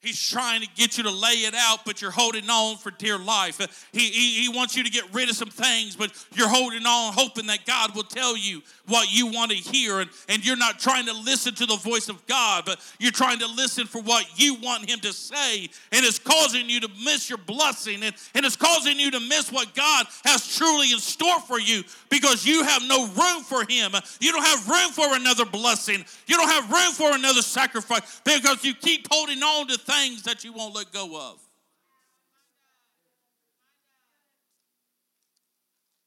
He's 0.00 0.28
trying 0.28 0.60
to 0.60 0.68
get 0.76 0.96
you 0.96 1.02
to 1.02 1.10
lay 1.10 1.32
it 1.32 1.54
out, 1.56 1.80
but 1.84 2.00
you're 2.00 2.12
holding 2.12 2.48
on 2.48 2.76
for 2.76 2.92
dear 2.92 3.18
life. 3.18 3.58
He, 3.90 4.08
he, 4.08 4.42
he, 4.42 4.48
wants 4.48 4.76
you 4.76 4.84
to 4.84 4.90
get 4.90 5.12
rid 5.12 5.28
of 5.28 5.34
some 5.34 5.50
things, 5.50 5.96
but 5.96 6.12
you're 6.34 6.48
holding 6.48 6.86
on, 6.86 7.12
hoping 7.14 7.48
that 7.48 7.66
God 7.66 7.96
will 7.96 8.04
tell 8.04 8.36
you 8.36 8.62
what 8.86 9.12
you 9.12 9.26
want 9.26 9.50
to 9.50 9.56
hear. 9.56 9.98
And, 9.98 10.08
and 10.28 10.46
you're 10.46 10.56
not 10.56 10.78
trying 10.78 11.06
to 11.06 11.12
listen 11.12 11.52
to 11.56 11.66
the 11.66 11.76
voice 11.76 12.08
of 12.08 12.24
God, 12.28 12.62
but 12.64 12.78
you're 13.00 13.10
trying 13.10 13.40
to 13.40 13.48
listen 13.48 13.88
for 13.88 14.00
what 14.00 14.24
you 14.38 14.54
want 14.54 14.88
Him 14.88 15.00
to 15.00 15.12
say. 15.12 15.62
And 15.90 16.06
it's 16.06 16.20
causing 16.20 16.70
you 16.70 16.78
to 16.78 16.88
miss 17.04 17.28
your 17.28 17.38
blessing, 17.38 18.04
and, 18.04 18.14
and 18.36 18.46
it's 18.46 18.56
causing 18.56 19.00
you 19.00 19.10
to 19.10 19.20
miss 19.20 19.50
what 19.50 19.74
God 19.74 20.06
has 20.24 20.56
truly 20.56 20.92
in 20.92 21.00
store 21.00 21.40
for 21.40 21.58
you 21.58 21.82
because 22.08 22.46
you 22.46 22.62
have 22.62 22.82
no 22.86 23.04
room 23.06 23.42
for 23.42 23.62
Him. 23.68 23.90
You 24.20 24.30
don't 24.30 24.44
have 24.44 24.68
room 24.68 24.92
for 24.92 25.16
another 25.16 25.44
blessing, 25.44 26.04
you 26.28 26.36
don't 26.36 26.48
have 26.48 26.70
room 26.70 26.92
for 26.92 27.16
another 27.16 27.42
sacrifice 27.42 28.20
because 28.24 28.64
you 28.64 28.74
keep 28.74 29.08
holding 29.10 29.42
on 29.42 29.66
to 29.66 29.87
things 29.88 30.22
that 30.24 30.44
you 30.44 30.52
won't 30.52 30.74
let 30.74 30.92
go 30.92 31.16
of. 31.16 31.40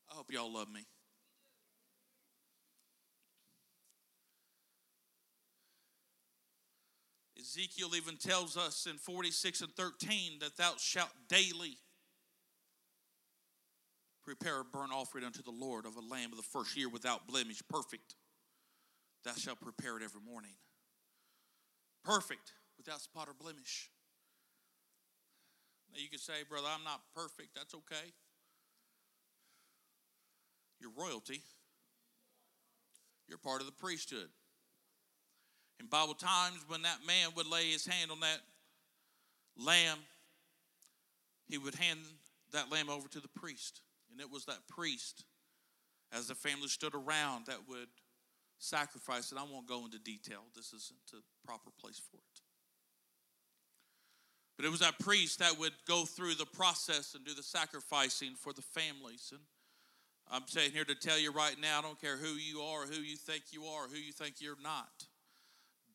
I 0.10 0.16
hope 0.16 0.32
y'all 0.32 0.54
love 0.54 0.72
me. 0.72 0.82
Ezekiel 7.40 7.96
even 7.96 8.18
tells 8.18 8.56
us 8.56 8.88
in 8.90 8.98
46 8.98 9.62
and 9.62 9.72
13 9.72 10.40
that 10.42 10.56
thou 10.58 10.74
shalt 10.78 11.10
daily 11.28 11.78
prepare 14.24 14.62
a 14.62 14.64
burnt 14.64 14.92
offering 14.94 15.26
unto 15.26 15.42
the 15.42 15.52
Lord 15.52 15.88
of 15.88 15.96
a 15.96 16.02
lamb 16.02 16.32
of 16.32 16.38
the 16.38 16.44
first 16.44 16.78
year 16.78 16.88
without 16.88 17.28
blemish, 17.28 17.64
perfect. 17.68 18.16
Thou 19.26 19.34
shalt 19.34 19.60
prepare 19.60 19.98
it 19.98 20.04
every 20.04 20.22
morning. 20.22 20.52
Perfect 22.06 22.52
without 22.86 23.02
spot 23.02 23.28
or 23.28 23.34
blemish. 23.34 23.90
Now 25.94 26.00
you 26.02 26.10
could 26.10 26.20
say, 26.20 26.34
brother, 26.50 26.68
I'm 26.74 26.84
not 26.84 27.02
perfect. 27.16 27.50
That's 27.56 27.76
okay. 27.76 28.14
You're 30.80 30.92
royalty. 30.98 31.42
You're 33.28 33.38
part 33.38 33.62
of 33.62 33.68
the 33.68 33.74
priesthood. 33.74 34.30
In 35.80 35.86
Bible 35.88 36.14
times, 36.14 36.60
when 36.68 36.82
that 36.84 37.00
man 37.06 37.30
would 37.36 37.48
lay 37.48 37.72
his 37.72 37.86
hand 37.86 38.12
on 38.12 38.20
that 38.22 38.40
lamb, 39.58 39.98
he 41.48 41.58
would 41.58 41.76
hand 41.76 42.00
that 42.54 42.72
lamb 42.72 42.90
over 42.90 43.08
to 43.10 43.20
the 43.20 43.28
priest. 43.28 43.82
And 44.12 44.20
it 44.20 44.32
was 44.32 44.46
that 44.46 44.68
priest, 44.68 45.24
as 46.12 46.28
the 46.28 46.36
family 46.36 46.68
stood 46.68 46.96
around, 46.96 47.46
that 47.46 47.68
would 47.68 47.88
sacrifice 48.60 49.32
it. 49.32 49.38
I 49.38 49.44
won't 49.44 49.68
go 49.68 49.86
into 49.86 50.00
detail, 50.00 50.42
this 50.56 50.68
isn't 50.68 51.00
the 51.12 51.22
proper 51.46 51.70
place 51.80 52.02
for 52.12 52.18
it. 52.18 52.31
But 54.62 54.68
it 54.68 54.72
was 54.72 54.82
that 54.82 55.00
priest 55.00 55.40
that 55.40 55.58
would 55.58 55.74
go 55.88 56.06
through 56.06 56.36
the 56.36 56.46
process 56.46 57.16
and 57.16 57.26
do 57.26 57.34
the 57.34 57.42
sacrificing 57.42 58.36
for 58.38 58.54
the 58.54 58.62
families. 58.62 59.30
And 59.32 59.42
I'm 60.32 60.48
saying 60.48 60.70
here 60.72 60.86
to 60.86 60.94
tell 60.94 61.18
you 61.18 61.32
right 61.32 61.56
now, 61.60 61.80
I 61.80 61.82
don't 61.82 62.00
care 62.00 62.16
who 62.16 62.36
you 62.36 62.62
are, 62.62 62.86
who 62.86 63.02
you 63.02 63.16
think 63.16 63.46
you 63.50 63.64
are, 63.64 63.88
who 63.88 63.98
you 63.98 64.12
think 64.12 64.36
you're 64.38 64.62
not. 64.62 65.08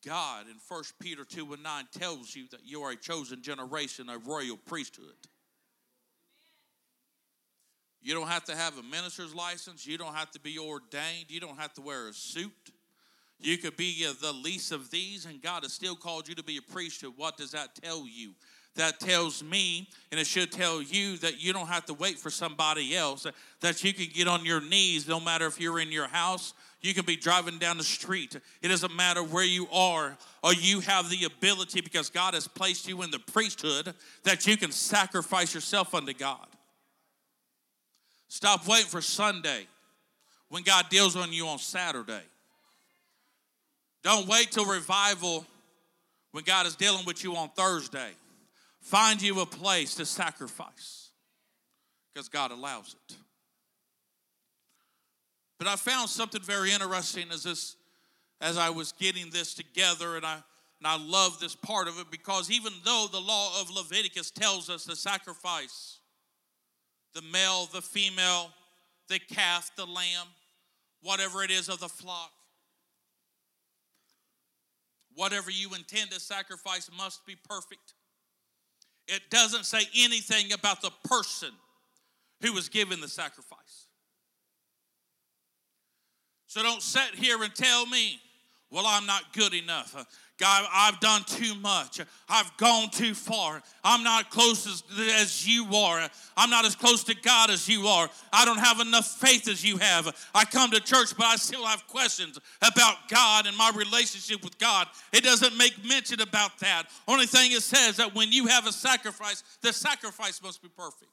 God 0.05 0.47
in 0.47 0.55
1 0.67 0.83
Peter 0.99 1.23
2 1.23 1.53
and 1.53 1.63
9 1.63 1.85
tells 1.97 2.35
you 2.35 2.49
that 2.51 2.59
you 2.65 2.81
are 2.81 2.91
a 2.91 2.97
chosen 2.97 3.41
generation, 3.41 4.09
a 4.09 4.17
royal 4.17 4.57
priesthood. 4.57 5.15
You 8.01 8.15
don't 8.15 8.27
have 8.27 8.43
to 8.45 8.55
have 8.57 8.77
a 8.77 8.83
minister's 8.83 9.33
license. 9.33 9.87
You 9.87 9.97
don't 9.97 10.13
have 10.13 10.31
to 10.31 10.41
be 10.41 10.59
ordained. 10.59 11.27
You 11.29 11.39
don't 11.39 11.57
have 11.57 11.73
to 11.75 11.81
wear 11.81 12.09
a 12.09 12.13
suit. 12.13 12.51
You 13.39 13.57
could 13.57 13.77
be 13.77 14.05
the 14.19 14.33
least 14.33 14.71
of 14.71 14.89
these, 14.89 15.25
and 15.25 15.41
God 15.41 15.63
has 15.63 15.71
still 15.71 15.95
called 15.95 16.27
you 16.27 16.35
to 16.35 16.43
be 16.43 16.57
a 16.57 16.61
priesthood. 16.61 17.13
What 17.15 17.37
does 17.37 17.51
that 17.51 17.75
tell 17.75 18.05
you? 18.07 18.33
That 18.77 18.99
tells 18.99 19.43
me, 19.43 19.87
and 20.11 20.19
it 20.19 20.25
should 20.25 20.51
tell 20.51 20.81
you, 20.81 21.17
that 21.17 21.41
you 21.43 21.53
don't 21.53 21.67
have 21.67 21.85
to 21.85 21.93
wait 21.93 22.17
for 22.17 22.29
somebody 22.29 22.95
else, 22.95 23.25
uh, 23.25 23.31
that 23.61 23.83
you 23.83 23.93
can 23.93 24.07
get 24.13 24.27
on 24.27 24.45
your 24.45 24.61
knees 24.61 25.07
no 25.07 25.19
matter 25.19 25.45
if 25.45 25.59
you're 25.59 25.79
in 25.79 25.91
your 25.91 26.07
house, 26.07 26.53
you 26.81 26.93
can 26.93 27.05
be 27.05 27.15
driving 27.15 27.57
down 27.57 27.77
the 27.77 27.83
street. 27.83 28.35
It 28.61 28.67
doesn't 28.69 28.95
matter 28.95 29.23
where 29.23 29.43
you 29.43 29.67
are, 29.71 30.17
or 30.43 30.53
you 30.53 30.79
have 30.79 31.09
the 31.09 31.25
ability 31.25 31.81
because 31.81 32.09
God 32.09 32.33
has 32.33 32.47
placed 32.47 32.87
you 32.87 33.01
in 33.01 33.11
the 33.11 33.19
priesthood 33.19 33.93
that 34.23 34.47
you 34.47 34.57
can 34.57 34.71
sacrifice 34.71 35.53
yourself 35.53 35.93
unto 35.93 36.13
God. 36.13 36.47
Stop 38.27 38.67
waiting 38.67 38.87
for 38.87 39.01
Sunday 39.01 39.67
when 40.49 40.63
God 40.63 40.85
deals 40.89 41.15
on 41.15 41.33
you 41.33 41.47
on 41.47 41.59
Saturday. 41.59 42.23
Don't 44.03 44.27
wait 44.27 44.51
till 44.51 44.65
revival 44.65 45.45
when 46.31 46.43
God 46.43 46.67
is 46.67 46.75
dealing 46.75 47.05
with 47.05 47.23
you 47.23 47.35
on 47.35 47.49
Thursday. 47.49 48.11
Find 48.81 49.21
you 49.21 49.41
a 49.41 49.45
place 49.45 49.95
to 49.95 50.05
sacrifice 50.05 51.09
because 52.13 52.29
God 52.29 52.51
allows 52.51 52.95
it. 53.09 53.15
But 55.57 55.67
I 55.67 55.75
found 55.75 56.09
something 56.09 56.41
very 56.41 56.71
interesting 56.71 57.25
as 57.31 57.43
this 57.43 57.75
as 58.39 58.57
I 58.57 58.69
was 58.69 58.91
getting 58.91 59.31
this 59.31 59.55
together 59.55 60.15
and 60.15 60.25
I 60.25 60.43
And 60.79 60.87
I 60.87 60.97
love 60.97 61.39
this 61.39 61.55
part 61.55 61.87
of 61.87 61.99
it 61.99 62.11
because 62.11 62.51
even 62.51 62.71
though 62.85 63.07
the 63.11 63.19
law 63.19 63.59
of 63.59 63.69
Leviticus 63.71 64.29
tells 64.31 64.69
us 64.69 64.85
to 64.85 64.95
sacrifice 64.95 65.99
the 67.15 67.23
male, 67.23 67.67
the 67.73 67.81
female, 67.81 68.51
the 69.09 69.17
calf, 69.19 69.71
the 69.75 69.87
lamb, 69.87 70.27
whatever 71.01 71.43
it 71.43 71.49
is 71.49 71.67
of 71.67 71.79
the 71.79 71.89
flock, 71.89 72.31
whatever 75.15 75.49
you 75.49 75.73
intend 75.73 76.11
to 76.11 76.19
sacrifice 76.19 76.91
must 76.95 77.25
be 77.25 77.35
perfect. 77.35 77.95
It 79.07 79.21
doesn't 79.29 79.65
say 79.65 79.83
anything 79.97 80.51
about 80.51 80.81
the 80.81 80.91
person 81.05 81.51
who 82.41 82.53
was 82.53 82.69
given 82.69 83.01
the 83.01 83.07
sacrifice. 83.07 83.87
So 86.47 86.61
don't 86.61 86.81
sit 86.81 87.15
here 87.15 87.41
and 87.43 87.53
tell 87.53 87.85
me, 87.85 88.19
well, 88.71 88.85
I'm 88.85 89.05
not 89.05 89.33
good 89.33 89.53
enough. 89.53 89.95
God, 90.37 90.67
I've 90.71 90.99
done 90.99 91.23
too 91.25 91.55
much. 91.55 91.99
I've 92.29 92.55
gone 92.57 92.91
too 92.91 93.15
far. 93.15 93.61
I'm 93.83 94.03
not 94.03 94.29
close 94.29 94.67
as, 94.67 94.83
as 95.15 95.47
you 95.47 95.65
are. 95.75 96.07
I'm 96.35 96.51
not 96.51 96.63
as 96.63 96.75
close 96.75 97.03
to 97.05 97.15
God 97.15 97.49
as 97.49 97.67
you 97.67 97.87
are. 97.87 98.07
I 98.31 98.45
don't 98.45 98.59
have 98.59 98.79
enough 98.79 99.07
faith 99.07 99.47
as 99.47 99.63
you 99.63 99.77
have. 99.77 100.15
I 100.35 100.45
come 100.45 100.69
to 100.71 100.79
church, 100.79 101.17
but 101.17 101.25
I 101.25 101.37
still 101.37 101.65
have 101.65 101.87
questions 101.87 102.37
about 102.61 103.09
God 103.09 103.47
and 103.47 103.57
my 103.57 103.71
relationship 103.75 104.43
with 104.43 104.59
God. 104.59 104.87
It 105.11 105.23
doesn't 105.23 105.57
make 105.57 105.83
mention 105.83 106.21
about 106.21 106.59
that. 106.59 106.83
Only 107.07 107.25
thing 107.25 107.51
it 107.51 107.63
says 107.63 107.97
that 107.97 108.13
when 108.13 108.31
you 108.31 108.45
have 108.45 108.67
a 108.67 108.71
sacrifice, 108.71 109.43
the 109.61 109.73
sacrifice 109.73 110.41
must 110.43 110.61
be 110.61 110.69
perfect. 110.69 111.11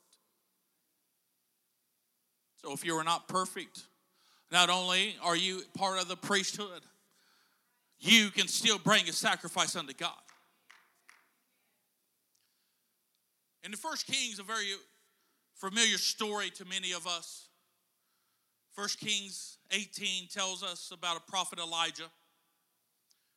So 2.62 2.72
if 2.72 2.84
you 2.84 2.94
are 2.96 3.04
not 3.04 3.26
perfect, 3.28 3.84
not 4.52 4.68
only 4.68 5.16
are 5.22 5.36
you 5.36 5.62
part 5.76 6.00
of 6.00 6.08
the 6.08 6.16
priesthood, 6.16 6.82
you 8.04 8.30
can 8.30 8.48
still 8.48 8.78
bring 8.78 9.08
a 9.08 9.12
sacrifice 9.12 9.76
unto 9.76 9.94
God. 9.94 10.12
And 13.62 13.72
the 13.72 13.78
first 13.78 14.06
Kings, 14.06 14.38
a 14.38 14.42
very 14.42 14.66
familiar 15.54 15.96
story 15.96 16.50
to 16.50 16.64
many 16.66 16.92
of 16.92 17.06
us. 17.06 17.48
First 18.72 19.00
Kings 19.00 19.56
18 19.70 20.28
tells 20.28 20.62
us 20.62 20.90
about 20.92 21.16
a 21.16 21.30
prophet 21.30 21.58
Elijah 21.58 22.10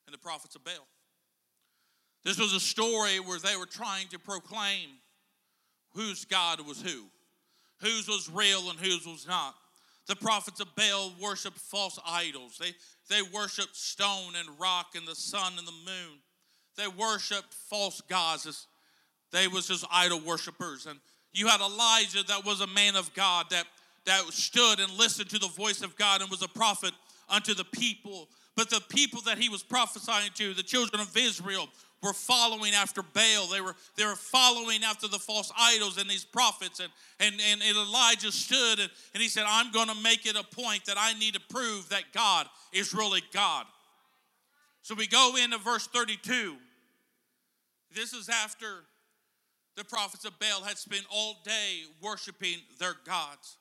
and 0.05 0.13
the 0.13 0.17
prophets 0.17 0.55
of 0.55 0.63
Baal. 0.63 0.86
This 2.25 2.38
was 2.38 2.53
a 2.53 2.59
story 2.59 3.19
where 3.19 3.39
they 3.39 3.55
were 3.55 3.65
trying 3.65 4.07
to 4.09 4.19
proclaim 4.19 4.89
whose 5.93 6.25
God 6.25 6.59
was 6.67 6.81
who, 6.81 7.05
whose 7.79 8.07
was 8.07 8.29
real 8.29 8.69
and 8.69 8.79
whose 8.79 9.05
was 9.05 9.25
not. 9.27 9.55
The 10.07 10.15
prophets 10.15 10.59
of 10.59 10.75
Baal 10.75 11.13
worshiped 11.21 11.57
false 11.57 12.00
idols. 12.05 12.57
They, 12.59 12.74
they 13.09 13.21
worshiped 13.21 13.75
stone 13.75 14.33
and 14.37 14.59
rock 14.59 14.87
and 14.95 15.07
the 15.07 15.15
sun 15.15 15.53
and 15.57 15.67
the 15.67 15.71
moon. 15.71 16.19
They 16.77 16.87
worshiped 16.87 17.53
false 17.53 18.01
gods. 18.01 18.67
They 19.31 19.47
was 19.47 19.67
just 19.67 19.85
idol 19.91 20.19
worshipers. 20.19 20.85
And 20.85 20.99
you 21.33 21.47
had 21.47 21.61
Elijah 21.61 22.23
that 22.27 22.45
was 22.45 22.61
a 22.61 22.67
man 22.67 22.95
of 22.95 23.13
God 23.13 23.47
that, 23.51 23.65
that 24.05 24.21
stood 24.31 24.79
and 24.79 24.91
listened 24.93 25.29
to 25.31 25.39
the 25.39 25.47
voice 25.47 25.81
of 25.81 25.95
God 25.97 26.21
and 26.21 26.29
was 26.29 26.41
a 26.41 26.47
prophet 26.47 26.91
unto 27.29 27.53
the 27.53 27.65
people. 27.65 28.29
But 28.55 28.69
the 28.69 28.81
people 28.89 29.21
that 29.21 29.37
he 29.37 29.49
was 29.49 29.63
prophesying 29.63 30.31
to, 30.35 30.53
the 30.53 30.63
children 30.63 31.01
of 31.01 31.15
Israel, 31.15 31.69
were 32.04 32.13
following 32.13 32.74
after 32.74 33.01
Baal. 33.01 33.48
They 33.48 33.62
were, 33.62 33.75
they 33.96 34.06
were 34.06 34.16
following 34.16 34.84
after 34.84 35.08
the 35.08 35.18
false 35.18 35.51
idols 35.58 35.98
and 35.98 36.10
these 36.10 36.24
prophets. 36.24 36.80
And, 36.80 36.92
and, 37.20 37.36
and 37.42 37.77
Elijah 37.77 38.32
stood 38.32 38.80
and, 38.80 38.89
and 39.13 39.24
he 39.24 39.30
said, 39.30 39.46
I'm 39.48 39.72
going 39.72 39.88
to 39.88 40.01
make 40.01 40.25
it 40.25 40.36
a 40.36 40.44
point 40.44 40.86
that 40.86 40.98
I 41.00 41.13
need 41.13 41.34
to 41.34 41.42
prove 41.50 41.89
that 41.89 42.04
God 42.13 42.48
is 42.72 42.94
really 42.94 43.22
God. 43.34 43.66
So 44.84 44.96
we 44.96 45.08
go 45.08 45.36
into 45.42 45.58
verse 45.58 45.88
32. 45.88 46.56
This 47.94 48.13
is 48.13 48.30
after 48.30 48.84
the 49.75 49.84
prophets 49.84 50.25
of 50.25 50.38
Baal 50.39 50.63
had 50.63 50.77
spent 50.77 51.06
all 51.12 51.38
day 51.44 51.84
worshiping 52.01 52.58
their 52.80 52.96
gods. 53.06 53.58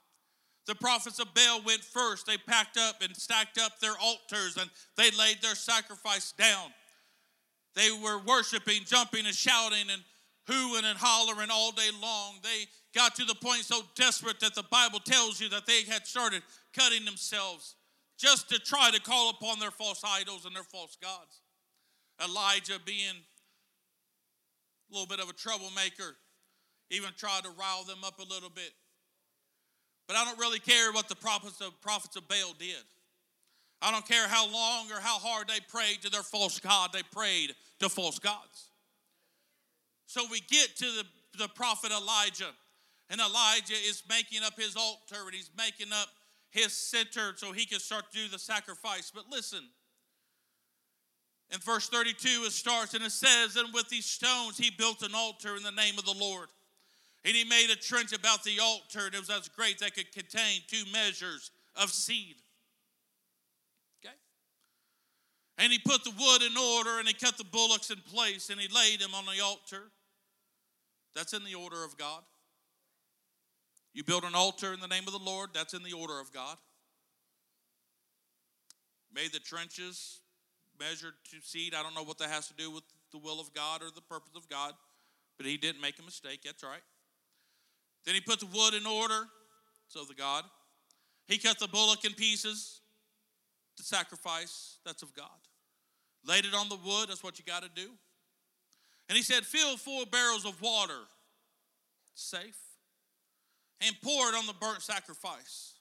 The 0.66 0.74
prophets 0.74 1.20
of 1.20 1.32
Baal 1.32 1.62
went 1.64 1.80
first. 1.80 2.26
They 2.26 2.36
packed 2.36 2.76
up 2.76 3.02
and 3.02 3.16
stacked 3.16 3.58
up 3.58 3.78
their 3.80 3.96
altars 4.02 4.56
and 4.56 4.68
they 4.96 5.10
laid 5.16 5.40
their 5.40 5.54
sacrifice 5.54 6.32
down. 6.32 6.70
They 7.76 7.90
were 8.02 8.18
worshiping, 8.18 8.80
jumping, 8.86 9.26
and 9.26 9.34
shouting 9.34 9.90
and 9.92 10.02
hooing 10.48 10.84
and 10.84 10.98
hollering 10.98 11.50
all 11.52 11.72
day 11.72 11.90
long. 12.00 12.36
They 12.42 12.64
got 12.94 13.14
to 13.16 13.24
the 13.24 13.34
point 13.34 13.64
so 13.64 13.82
desperate 13.94 14.40
that 14.40 14.54
the 14.54 14.64
Bible 14.64 14.98
tells 14.98 15.40
you 15.40 15.50
that 15.50 15.66
they 15.66 15.82
had 15.82 16.06
started 16.06 16.42
cutting 16.74 17.04
themselves 17.04 17.74
just 18.18 18.48
to 18.48 18.58
try 18.58 18.90
to 18.90 19.00
call 19.00 19.30
upon 19.30 19.60
their 19.60 19.70
false 19.70 20.02
idols 20.04 20.46
and 20.46 20.56
their 20.56 20.62
false 20.62 20.96
gods. 21.02 21.42
Elijah, 22.24 22.78
being 22.86 23.14
a 24.90 24.92
little 24.92 25.06
bit 25.06 25.20
of 25.20 25.28
a 25.28 25.34
troublemaker, 25.34 26.16
even 26.90 27.10
tried 27.18 27.44
to 27.44 27.50
rile 27.50 27.84
them 27.84 27.98
up 28.04 28.18
a 28.18 28.24
little 28.24 28.48
bit. 28.48 28.72
But 30.08 30.16
I 30.16 30.24
don't 30.24 30.38
really 30.38 30.60
care 30.60 30.92
what 30.92 31.08
the 31.08 31.16
prophets 31.16 31.60
of, 31.60 31.78
prophets 31.82 32.16
of 32.16 32.26
Baal 32.26 32.54
did. 32.58 32.84
I 33.82 33.90
don't 33.90 34.06
care 34.06 34.26
how 34.26 34.50
long 34.50 34.90
or 34.90 35.00
how 35.00 35.18
hard 35.18 35.48
they 35.48 35.60
prayed 35.68 36.02
to 36.02 36.10
their 36.10 36.22
false 36.22 36.58
God, 36.58 36.90
they 36.92 37.02
prayed 37.12 37.54
to 37.80 37.88
false 37.88 38.18
gods. 38.18 38.70
So 40.06 40.22
we 40.30 40.40
get 40.40 40.76
to 40.76 40.84
the, 40.84 41.04
the 41.38 41.48
prophet 41.48 41.90
Elijah, 41.90 42.50
and 43.10 43.20
Elijah 43.20 43.74
is 43.74 44.02
making 44.08 44.42
up 44.44 44.58
his 44.58 44.76
altar 44.76 45.26
and 45.26 45.34
he's 45.34 45.50
making 45.56 45.92
up 45.92 46.08
his 46.50 46.72
center 46.72 47.34
so 47.36 47.52
he 47.52 47.66
can 47.66 47.80
start 47.80 48.10
to 48.12 48.18
do 48.18 48.28
the 48.28 48.38
sacrifice. 48.38 49.12
But 49.14 49.24
listen, 49.30 49.60
in 51.52 51.60
verse 51.60 51.88
32, 51.88 52.28
it 52.44 52.52
starts 52.52 52.94
and 52.94 53.04
it 53.04 53.12
says, 53.12 53.56
And 53.56 53.72
with 53.74 53.88
these 53.88 54.06
stones 54.06 54.56
he 54.56 54.70
built 54.70 55.02
an 55.02 55.14
altar 55.14 55.56
in 55.56 55.62
the 55.62 55.70
name 55.70 55.98
of 55.98 56.04
the 56.04 56.16
Lord. 56.18 56.48
And 57.24 57.34
he 57.36 57.44
made 57.44 57.70
a 57.70 57.76
trench 57.76 58.12
about 58.12 58.44
the 58.44 58.60
altar, 58.60 59.06
and 59.06 59.14
it 59.14 59.18
was 59.18 59.30
as 59.30 59.48
great 59.48 59.80
that 59.80 59.94
could 59.94 60.12
contain 60.12 60.60
two 60.68 60.84
measures 60.92 61.50
of 61.74 61.90
seed. 61.90 62.36
And 65.58 65.72
he 65.72 65.78
put 65.78 66.04
the 66.04 66.10
wood 66.10 66.42
in 66.42 66.56
order 66.56 66.98
and 66.98 67.08
he 67.08 67.14
cut 67.14 67.38
the 67.38 67.44
bullocks 67.44 67.90
in 67.90 67.98
place 67.98 68.50
and 68.50 68.60
he 68.60 68.68
laid 68.68 69.00
them 69.00 69.14
on 69.14 69.24
the 69.24 69.42
altar. 69.42 69.84
That's 71.14 71.32
in 71.32 71.44
the 71.44 71.54
order 71.54 71.82
of 71.82 71.96
God. 71.96 72.22
You 73.94 74.04
build 74.04 74.24
an 74.24 74.34
altar 74.34 74.74
in 74.74 74.80
the 74.80 74.86
name 74.86 75.04
of 75.06 75.14
the 75.14 75.18
Lord, 75.18 75.50
that's 75.54 75.72
in 75.72 75.82
the 75.82 75.94
order 75.94 76.20
of 76.20 76.30
God. 76.30 76.58
Made 79.14 79.32
the 79.32 79.38
trenches, 79.38 80.20
measured 80.78 81.14
to 81.30 81.36
seed. 81.40 81.74
I 81.74 81.82
don't 81.82 81.94
know 81.94 82.02
what 82.02 82.18
that 82.18 82.28
has 82.28 82.48
to 82.48 82.54
do 82.54 82.70
with 82.70 82.84
the 83.10 83.16
will 83.16 83.40
of 83.40 83.54
God 83.54 83.82
or 83.82 83.86
the 83.94 84.02
purpose 84.02 84.36
of 84.36 84.46
God, 84.50 84.74
but 85.38 85.46
he 85.46 85.56
didn't 85.56 85.80
make 85.80 85.98
a 85.98 86.02
mistake. 86.02 86.40
That's 86.44 86.62
right. 86.62 86.82
Then 88.04 88.14
he 88.14 88.20
put 88.20 88.40
the 88.40 88.46
wood 88.46 88.74
in 88.74 88.86
order, 88.86 89.26
so 89.88 90.04
the 90.04 90.14
God. 90.14 90.44
He 91.26 91.38
cut 91.38 91.58
the 91.58 91.66
bullock 91.66 92.04
in 92.04 92.12
pieces, 92.12 92.80
the 93.76 93.82
sacrifice, 93.82 94.78
that's 94.84 95.02
of 95.02 95.14
God. 95.14 95.26
Laid 96.26 96.44
it 96.44 96.54
on 96.54 96.68
the 96.68 96.76
wood, 96.76 97.08
that's 97.08 97.22
what 97.22 97.38
you 97.38 97.44
got 97.44 97.62
to 97.62 97.70
do. 97.74 97.90
And 99.08 99.16
he 99.16 99.22
said, 99.22 99.44
Fill 99.44 99.76
four 99.76 100.04
barrels 100.06 100.44
of 100.44 100.60
water, 100.60 101.00
safe, 102.14 102.58
and 103.80 103.94
pour 104.02 104.28
it 104.28 104.34
on 104.34 104.46
the 104.46 104.54
burnt 104.54 104.82
sacrifice 104.82 105.74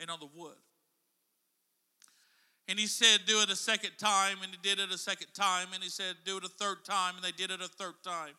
and 0.00 0.10
on 0.10 0.18
the 0.20 0.28
wood. 0.34 0.56
And 2.68 2.78
he 2.78 2.86
said, 2.86 3.20
Do 3.26 3.40
it 3.42 3.50
a 3.50 3.56
second 3.56 3.92
time, 3.98 4.38
and 4.42 4.50
he 4.50 4.58
did 4.62 4.80
it 4.80 4.92
a 4.92 4.98
second 4.98 5.28
time, 5.34 5.68
and 5.74 5.82
he 5.82 5.88
said, 5.88 6.16
Do 6.24 6.38
it 6.38 6.44
a 6.44 6.48
third 6.48 6.84
time, 6.84 7.14
and 7.16 7.24
they 7.24 7.32
did 7.32 7.50
it 7.50 7.60
a 7.60 7.68
third 7.68 7.94
time. 8.02 8.32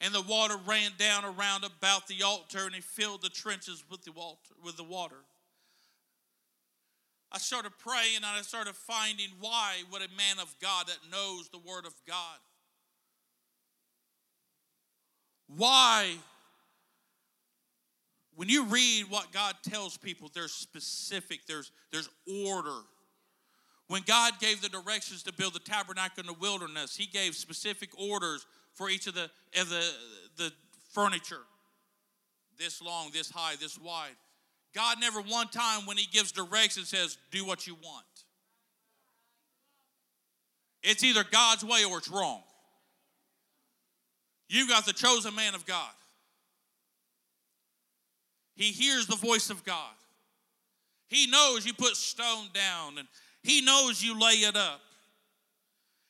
And 0.00 0.14
the 0.14 0.22
water 0.22 0.54
ran 0.64 0.92
down 0.96 1.24
around 1.24 1.64
about 1.64 2.06
the 2.06 2.22
altar, 2.22 2.66
and 2.66 2.74
he 2.74 2.80
filled 2.80 3.22
the 3.22 3.28
trenches 3.28 3.82
with 3.90 4.04
the 4.04 4.12
water. 4.12 4.38
With 4.64 4.76
the 4.76 4.84
water. 4.84 5.16
I 7.30 7.38
started 7.38 7.72
praying 7.78 8.16
and 8.16 8.26
I 8.26 8.40
started 8.42 8.74
finding 8.74 9.28
why 9.40 9.82
would 9.92 10.02
a 10.02 10.08
man 10.16 10.38
of 10.40 10.54
God 10.60 10.86
that 10.86 10.98
knows 11.10 11.48
the 11.48 11.58
Word 11.58 11.84
of 11.84 11.94
God, 12.06 12.38
why, 15.56 16.14
when 18.34 18.48
you 18.48 18.64
read 18.64 19.06
what 19.10 19.32
God 19.32 19.54
tells 19.62 19.96
people, 19.96 20.30
there's 20.32 20.52
specific, 20.52 21.40
there's, 21.46 21.70
there's 21.90 22.08
order. 22.46 22.80
When 23.88 24.02
God 24.06 24.34
gave 24.40 24.60
the 24.60 24.68
directions 24.68 25.22
to 25.22 25.32
build 25.32 25.54
the 25.54 25.60
tabernacle 25.60 26.20
in 26.20 26.26
the 26.26 26.34
wilderness, 26.34 26.96
He 26.96 27.06
gave 27.06 27.34
specific 27.34 27.90
orders 27.98 28.46
for 28.74 28.90
each 28.90 29.06
of 29.06 29.14
the, 29.14 29.30
of 29.58 29.68
the, 29.70 29.90
the 30.36 30.52
furniture 30.92 31.42
this 32.58 32.82
long, 32.82 33.10
this 33.12 33.30
high, 33.30 33.54
this 33.56 33.78
wide. 33.78 34.16
God 34.74 34.98
never 35.00 35.20
one 35.20 35.48
time 35.48 35.86
when 35.86 35.96
He 35.96 36.06
gives 36.06 36.32
direction 36.32 36.84
says, 36.84 37.18
do 37.30 37.44
what 37.44 37.66
you 37.66 37.74
want. 37.82 38.04
It's 40.82 41.02
either 41.02 41.24
God's 41.24 41.64
way 41.64 41.84
or 41.84 41.98
it's 41.98 42.08
wrong. 42.08 42.42
You've 44.48 44.68
got 44.68 44.86
the 44.86 44.92
chosen 44.92 45.34
man 45.34 45.54
of 45.54 45.66
God. 45.66 45.90
He 48.54 48.72
hears 48.72 49.06
the 49.06 49.16
voice 49.16 49.50
of 49.50 49.64
God. 49.64 49.94
He 51.08 51.26
knows 51.26 51.66
you 51.66 51.72
put 51.72 51.96
stone 51.96 52.46
down 52.52 52.98
and 52.98 53.08
he 53.42 53.60
knows 53.60 54.02
you 54.02 54.18
lay 54.18 54.34
it 54.34 54.56
up. 54.56 54.80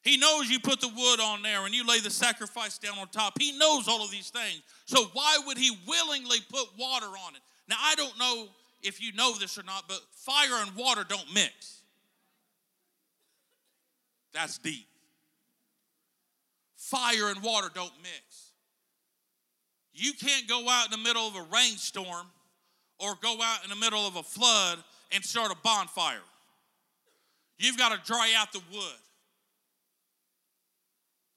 He 0.02 0.16
knows 0.16 0.48
you 0.48 0.58
put 0.58 0.80
the 0.80 0.88
wood 0.88 1.20
on 1.20 1.42
there 1.42 1.66
and 1.66 1.74
you 1.74 1.86
lay 1.86 2.00
the 2.00 2.10
sacrifice 2.10 2.78
down 2.78 2.98
on 2.98 3.08
top. 3.08 3.34
He 3.38 3.52
knows 3.58 3.88
all 3.88 4.02
of 4.02 4.10
these 4.10 4.30
things. 4.30 4.62
So 4.86 5.04
why 5.12 5.38
would 5.46 5.58
he 5.58 5.76
willingly 5.86 6.38
put 6.50 6.66
water 6.78 7.06
on 7.06 7.34
it? 7.34 7.42
Now, 7.68 7.76
I 7.80 7.94
don't 7.94 8.18
know 8.18 8.48
if 8.82 9.02
you 9.02 9.12
know 9.12 9.34
this 9.38 9.58
or 9.58 9.62
not, 9.62 9.84
but 9.88 10.00
fire 10.12 10.62
and 10.62 10.74
water 10.74 11.04
don't 11.08 11.32
mix. 11.34 11.82
That's 14.32 14.58
deep. 14.58 14.86
Fire 16.76 17.30
and 17.30 17.42
water 17.42 17.68
don't 17.74 17.92
mix. 18.02 18.52
You 19.92 20.12
can't 20.12 20.46
go 20.48 20.68
out 20.68 20.86
in 20.86 20.90
the 20.92 21.04
middle 21.04 21.26
of 21.26 21.34
a 21.34 21.44
rainstorm 21.52 22.26
or 22.98 23.14
go 23.20 23.36
out 23.42 23.64
in 23.64 23.70
the 23.70 23.76
middle 23.76 24.06
of 24.06 24.16
a 24.16 24.22
flood 24.22 24.78
and 25.12 25.24
start 25.24 25.50
a 25.50 25.56
bonfire. 25.62 26.22
You've 27.58 27.76
got 27.76 27.90
to 27.90 28.06
dry 28.06 28.32
out 28.36 28.52
the 28.52 28.62
wood. 28.72 29.02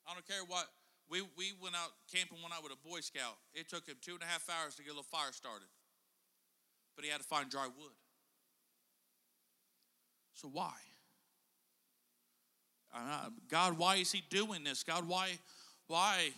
I 0.07 0.13
don't 0.13 0.27
care 0.27 0.45
what. 0.47 0.67
We, 1.09 1.21
we 1.37 1.53
went 1.61 1.75
out 1.75 1.89
camping 2.13 2.37
one 2.41 2.51
night 2.51 2.63
with 2.63 2.71
a 2.71 2.87
Boy 2.87 3.01
Scout. 3.01 3.35
It 3.53 3.67
took 3.67 3.87
him 3.87 3.95
two 4.01 4.13
and 4.13 4.21
a 4.21 4.25
half 4.25 4.47
hours 4.49 4.75
to 4.75 4.83
get 4.83 4.89
a 4.89 4.93
little 4.93 5.03
fire 5.03 5.31
started. 5.31 5.67
But 6.95 7.05
he 7.05 7.11
had 7.11 7.21
to 7.21 7.27
find 7.27 7.49
dry 7.49 7.65
wood. 7.65 7.93
So 10.33 10.49
why? 10.51 10.73
Uh, 12.93 13.29
God, 13.49 13.77
why 13.77 13.97
is 13.97 14.11
he 14.11 14.23
doing 14.29 14.63
this? 14.63 14.83
God, 14.83 15.07
why, 15.07 15.29
why, 15.87 16.29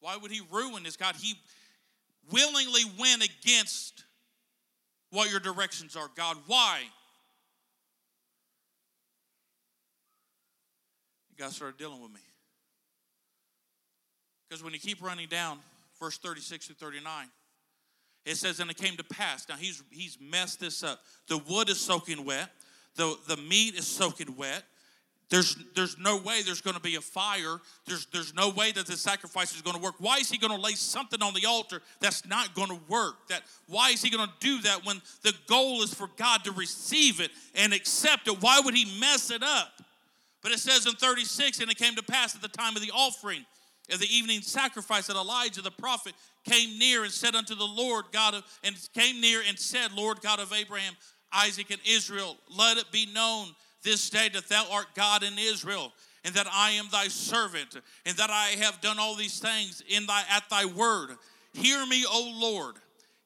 why 0.00 0.16
would 0.16 0.30
he 0.30 0.40
ruin 0.50 0.82
this? 0.84 0.96
God, 0.96 1.16
he 1.16 1.34
willingly 2.30 2.82
went 2.98 3.24
against 3.24 4.04
what 5.10 5.30
your 5.30 5.40
directions 5.40 5.96
are. 5.96 6.08
God, 6.14 6.36
why? 6.46 6.82
Guys 11.38 11.56
started 11.56 11.78
dealing 11.78 12.00
with 12.00 12.12
me. 12.12 12.20
Because 14.48 14.62
when 14.62 14.72
you 14.72 14.78
keep 14.78 15.02
running 15.02 15.28
down, 15.28 15.58
verse 16.00 16.16
36 16.18 16.68
to 16.68 16.74
39, 16.74 17.28
it 18.26 18.36
says, 18.36 18.60
And 18.60 18.70
it 18.70 18.76
came 18.76 18.96
to 18.96 19.04
pass. 19.04 19.48
Now 19.48 19.56
he's 19.56 19.82
he's 19.90 20.18
messed 20.20 20.60
this 20.60 20.82
up. 20.82 21.00
The 21.28 21.38
wood 21.38 21.70
is 21.70 21.80
soaking 21.80 22.24
wet, 22.24 22.50
the, 22.96 23.16
the 23.28 23.36
meat 23.36 23.74
is 23.74 23.86
soaking 23.86 24.36
wet. 24.36 24.64
There's, 25.28 25.56
there's 25.74 25.98
no 25.98 26.18
way 26.18 26.42
there's 26.42 26.60
going 26.60 26.76
to 26.76 26.82
be 26.82 26.94
a 26.94 27.00
fire. 27.00 27.58
There's, 27.84 28.06
there's 28.12 28.32
no 28.32 28.50
way 28.50 28.70
that 28.70 28.86
the 28.86 28.96
sacrifice 28.96 29.56
is 29.56 29.62
going 29.62 29.74
to 29.74 29.82
work. 29.82 29.96
Why 29.98 30.18
is 30.18 30.30
he 30.30 30.38
going 30.38 30.54
to 30.54 30.60
lay 30.60 30.74
something 30.74 31.20
on 31.20 31.34
the 31.34 31.46
altar 31.46 31.82
that's 31.98 32.24
not 32.28 32.54
going 32.54 32.68
to 32.68 32.78
work? 32.88 33.16
That 33.28 33.42
why 33.66 33.90
is 33.90 34.02
he 34.02 34.10
going 34.10 34.28
to 34.28 34.32
do 34.38 34.60
that 34.62 34.86
when 34.86 35.02
the 35.22 35.34
goal 35.48 35.82
is 35.82 35.92
for 35.92 36.08
God 36.16 36.44
to 36.44 36.52
receive 36.52 37.20
it 37.20 37.32
and 37.56 37.72
accept 37.72 38.28
it? 38.28 38.40
Why 38.40 38.60
would 38.64 38.76
he 38.76 39.00
mess 39.00 39.32
it 39.32 39.42
up? 39.42 39.72
But 40.42 40.52
it 40.52 40.60
says 40.60 40.86
in 40.86 40.92
36, 40.92 41.58
and 41.58 41.72
it 41.72 41.76
came 41.76 41.96
to 41.96 42.04
pass 42.04 42.36
at 42.36 42.42
the 42.42 42.46
time 42.46 42.76
of 42.76 42.82
the 42.82 42.92
offering 42.92 43.44
of 43.90 43.98
the 43.98 44.06
evening 44.06 44.42
sacrifice 44.42 45.08
that 45.08 45.16
Elijah 45.16 45.60
the 45.60 45.72
prophet 45.72 46.12
came 46.48 46.78
near 46.78 47.04
and 47.04 47.12
said 47.12 47.34
unto 47.34 47.54
the 47.54 47.64
Lord 47.64 48.06
God 48.12 48.34
of, 48.34 48.44
and 48.64 48.74
came 48.94 49.20
near 49.20 49.42
and 49.46 49.58
said, 49.58 49.92
Lord 49.92 50.20
God 50.22 50.40
of 50.40 50.52
Abraham, 50.52 50.94
Isaac, 51.32 51.70
and 51.70 51.80
Israel, 51.86 52.36
let 52.56 52.78
it 52.78 52.90
be 52.92 53.06
known 53.12 53.48
this 53.82 54.08
day 54.08 54.28
that 54.32 54.48
thou 54.48 54.64
art 54.72 54.86
God 54.94 55.22
in 55.22 55.34
Israel, 55.38 55.92
and 56.24 56.34
that 56.34 56.46
I 56.52 56.70
am 56.70 56.86
thy 56.90 57.08
servant, 57.08 57.76
and 58.04 58.16
that 58.16 58.30
I 58.30 58.56
have 58.60 58.80
done 58.80 58.98
all 58.98 59.14
these 59.14 59.38
things 59.38 59.82
in 59.88 60.06
thy 60.06 60.22
at 60.30 60.48
thy 60.50 60.64
word. 60.64 61.10
Hear 61.52 61.84
me, 61.86 62.04
O 62.08 62.32
Lord. 62.40 62.76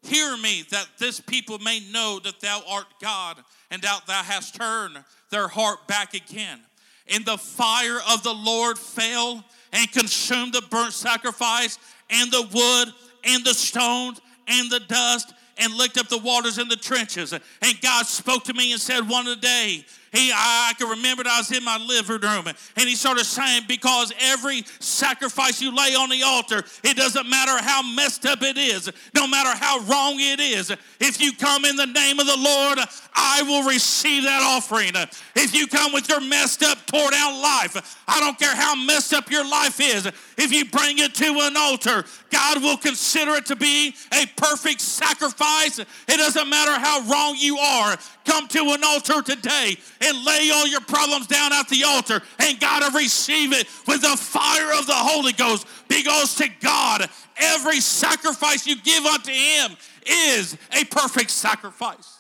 Hear 0.03 0.37
me, 0.37 0.65
that 0.71 0.87
this 0.99 1.21
people 1.21 1.59
may 1.59 1.81
know 1.93 2.21
that 2.25 2.41
thou 2.41 2.63
art 2.69 2.87
God, 3.01 3.37
and 3.71 3.83
that 3.83 4.03
thou 4.07 4.23
hast 4.23 4.55
turned 4.55 4.99
their 5.31 5.49
heart 5.49 5.87
back 5.87 6.15
again. 6.15 6.61
And 7.07 7.25
the 7.25 7.39
fire 7.39 7.99
of 8.11 8.23
the 8.23 8.33
Lord 8.33 8.79
fell 8.79 9.45
and 9.73 9.93
consumed 9.93 10.53
the 10.53 10.63
burnt 10.71 10.93
sacrifice, 10.93 11.79
and 12.09 12.31
the 12.31 12.49
wood, 12.53 12.95
and 13.25 13.45
the 13.45 13.55
stones, 13.55 14.21
and 14.47 14.71
the 14.71 14.81
dust, 14.81 15.33
and 15.59 15.75
licked 15.75 15.99
up 15.99 16.09
the 16.09 16.19
waters 16.19 16.59
in 16.59 16.69
the 16.69 16.77
trenches. 16.77 17.33
And 17.33 17.81
God 17.81 18.07
spoke 18.07 18.45
to 18.45 18.55
me 18.55 18.73
and 18.73 18.81
said, 18.81 19.09
One 19.09 19.27
day 19.41 19.85
he, 20.13 20.33
I, 20.33 20.71
I 20.71 20.75
can 20.75 20.89
remember 20.89 21.23
that 21.23 21.33
I 21.33 21.39
was 21.39 21.53
in 21.53 21.65
my 21.65 21.79
living 21.79 22.21
room 22.21 22.47
and 22.49 22.89
he 22.89 22.97
started 22.97 23.25
saying, 23.25 23.63
Because 23.69 24.13
every 24.21 24.65
sacrifice 24.81 25.63
you 25.63 25.75
lay 25.75 25.95
on 25.95 26.09
the 26.09 26.23
altar, 26.23 26.65
it 26.83 26.97
doesn't 26.97 27.29
matter 27.29 27.57
how 27.63 27.83
messed 27.83 28.27
up 28.27 28.43
it 28.43 28.59
is, 28.59 28.91
no 29.15 29.29
matter 29.29 29.51
how 29.57 29.79
wrong 29.81 30.17
it 30.19 30.41
is. 30.41 30.73
If 30.99 31.21
you 31.21 31.33
come 31.33 31.65
in 31.65 31.77
the 31.77 31.87
name 31.87 32.19
of 32.19 32.27
the 32.27 32.37
Lord, 32.37 32.79
I 33.15 33.43
will 33.43 33.63
receive 33.69 34.25
that 34.25 34.43
offering. 34.43 34.93
If 35.37 35.55
you 35.55 35.67
come 35.69 35.93
with 35.93 36.09
your 36.09 36.21
messed 36.21 36.63
up, 36.65 36.85
tore 36.87 37.11
down 37.11 37.41
life, 37.41 37.99
I 38.09 38.19
don't 38.19 38.39
care 38.39 38.55
how 38.55 38.75
messed 38.75 39.15
up 39.15 39.31
your 39.31 39.49
life 39.49 39.81
is, 39.81 40.07
if 40.37 40.53
you 40.53 40.65
bring 40.65 40.99
it 40.99 41.15
to 41.17 41.39
an 41.41 41.57
altar, 41.57 42.05
God 42.31 42.63
will 42.63 42.77
consider 42.77 43.33
it 43.33 43.47
to 43.47 43.57
be 43.57 43.95
a 44.13 44.27
perfect 44.37 44.81
sacrifice. 44.81 45.79
It 45.79 45.87
doesn't 46.09 46.49
matter 46.49 46.73
how 46.81 47.03
wrong 47.09 47.37
you 47.39 47.59
are. 47.59 47.97
Come 48.25 48.49
to 48.49 48.73
an 48.73 48.83
altar 48.85 49.23
today 49.23 49.77
and 50.01 50.25
lay 50.25 50.51
all 50.53 50.67
your 50.67 50.81
problems 50.81 51.27
down 51.27 51.53
at 51.53 51.69
the 51.69 51.85
altar, 51.85 52.23
and 52.39 52.59
God 52.59 52.83
will 52.83 53.01
receive 53.01 53.53
it 53.53 53.67
with 53.87 54.03
the 54.03 54.17
fire 54.17 54.79
of 54.79 54.87
the 54.87 54.95
Holy 54.95 55.33
Ghost. 55.33 55.67
Because 55.89 56.35
to 56.37 56.49
God, 56.61 57.09
every 57.37 57.81
sacrifice 57.81 58.67
you 58.67 58.81
give 58.81 59.05
unto 59.05 59.31
Him 59.31 59.77
is 60.07 60.57
a 60.73 60.85
perfect 60.85 61.31
sacrifice. 61.31 62.17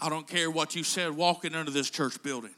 I 0.00 0.08
don't 0.08 0.28
care 0.28 0.48
what 0.48 0.76
you 0.76 0.84
said 0.84 1.10
walking 1.10 1.54
into 1.54 1.72
this 1.72 1.90
church 1.90 2.22
building. 2.22 2.54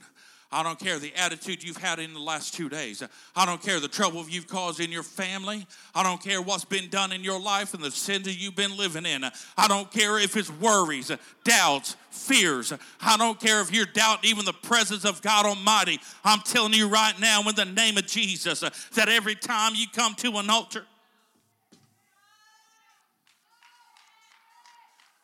I 0.52 0.64
don't 0.64 0.80
care 0.80 0.98
the 0.98 1.14
attitude 1.14 1.62
you've 1.62 1.76
had 1.76 2.00
in 2.00 2.12
the 2.12 2.20
last 2.20 2.54
two 2.54 2.68
days. 2.68 3.04
I 3.36 3.46
don't 3.46 3.62
care 3.62 3.78
the 3.78 3.86
trouble 3.86 4.24
you've 4.28 4.48
caused 4.48 4.80
in 4.80 4.90
your 4.90 5.04
family. 5.04 5.64
I 5.94 6.02
don't 6.02 6.20
care 6.20 6.42
what's 6.42 6.64
been 6.64 6.88
done 6.88 7.12
in 7.12 7.22
your 7.22 7.40
life 7.40 7.72
and 7.72 7.82
the 7.82 7.90
sins 7.92 8.24
that 8.24 8.36
you've 8.36 8.56
been 8.56 8.76
living 8.76 9.06
in. 9.06 9.24
I 9.56 9.68
don't 9.68 9.90
care 9.92 10.18
if 10.18 10.36
it's 10.36 10.50
worries, 10.50 11.12
doubts, 11.44 11.96
fears. 12.10 12.72
I 13.00 13.16
don't 13.16 13.38
care 13.38 13.60
if 13.60 13.72
you're 13.72 13.86
doubting 13.86 14.28
even 14.28 14.44
the 14.44 14.52
presence 14.52 15.04
of 15.04 15.22
God 15.22 15.46
Almighty. 15.46 16.00
I'm 16.24 16.40
telling 16.40 16.72
you 16.72 16.88
right 16.88 17.18
now, 17.20 17.48
in 17.48 17.54
the 17.54 17.64
name 17.64 17.96
of 17.96 18.06
Jesus, 18.06 18.60
that 18.60 19.08
every 19.08 19.36
time 19.36 19.74
you 19.76 19.86
come 19.94 20.14
to 20.16 20.38
an 20.38 20.50
altar, 20.50 20.84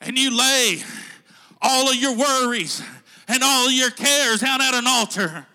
and 0.00 0.16
you 0.16 0.36
lay 0.36 0.78
all 1.60 1.90
of 1.90 1.96
your 1.96 2.16
worries 2.16 2.80
and 3.28 3.42
all 3.42 3.70
your 3.70 3.90
cares 3.90 4.42
out 4.42 4.60
at 4.60 4.74
an 4.74 4.86
altar 4.86 5.46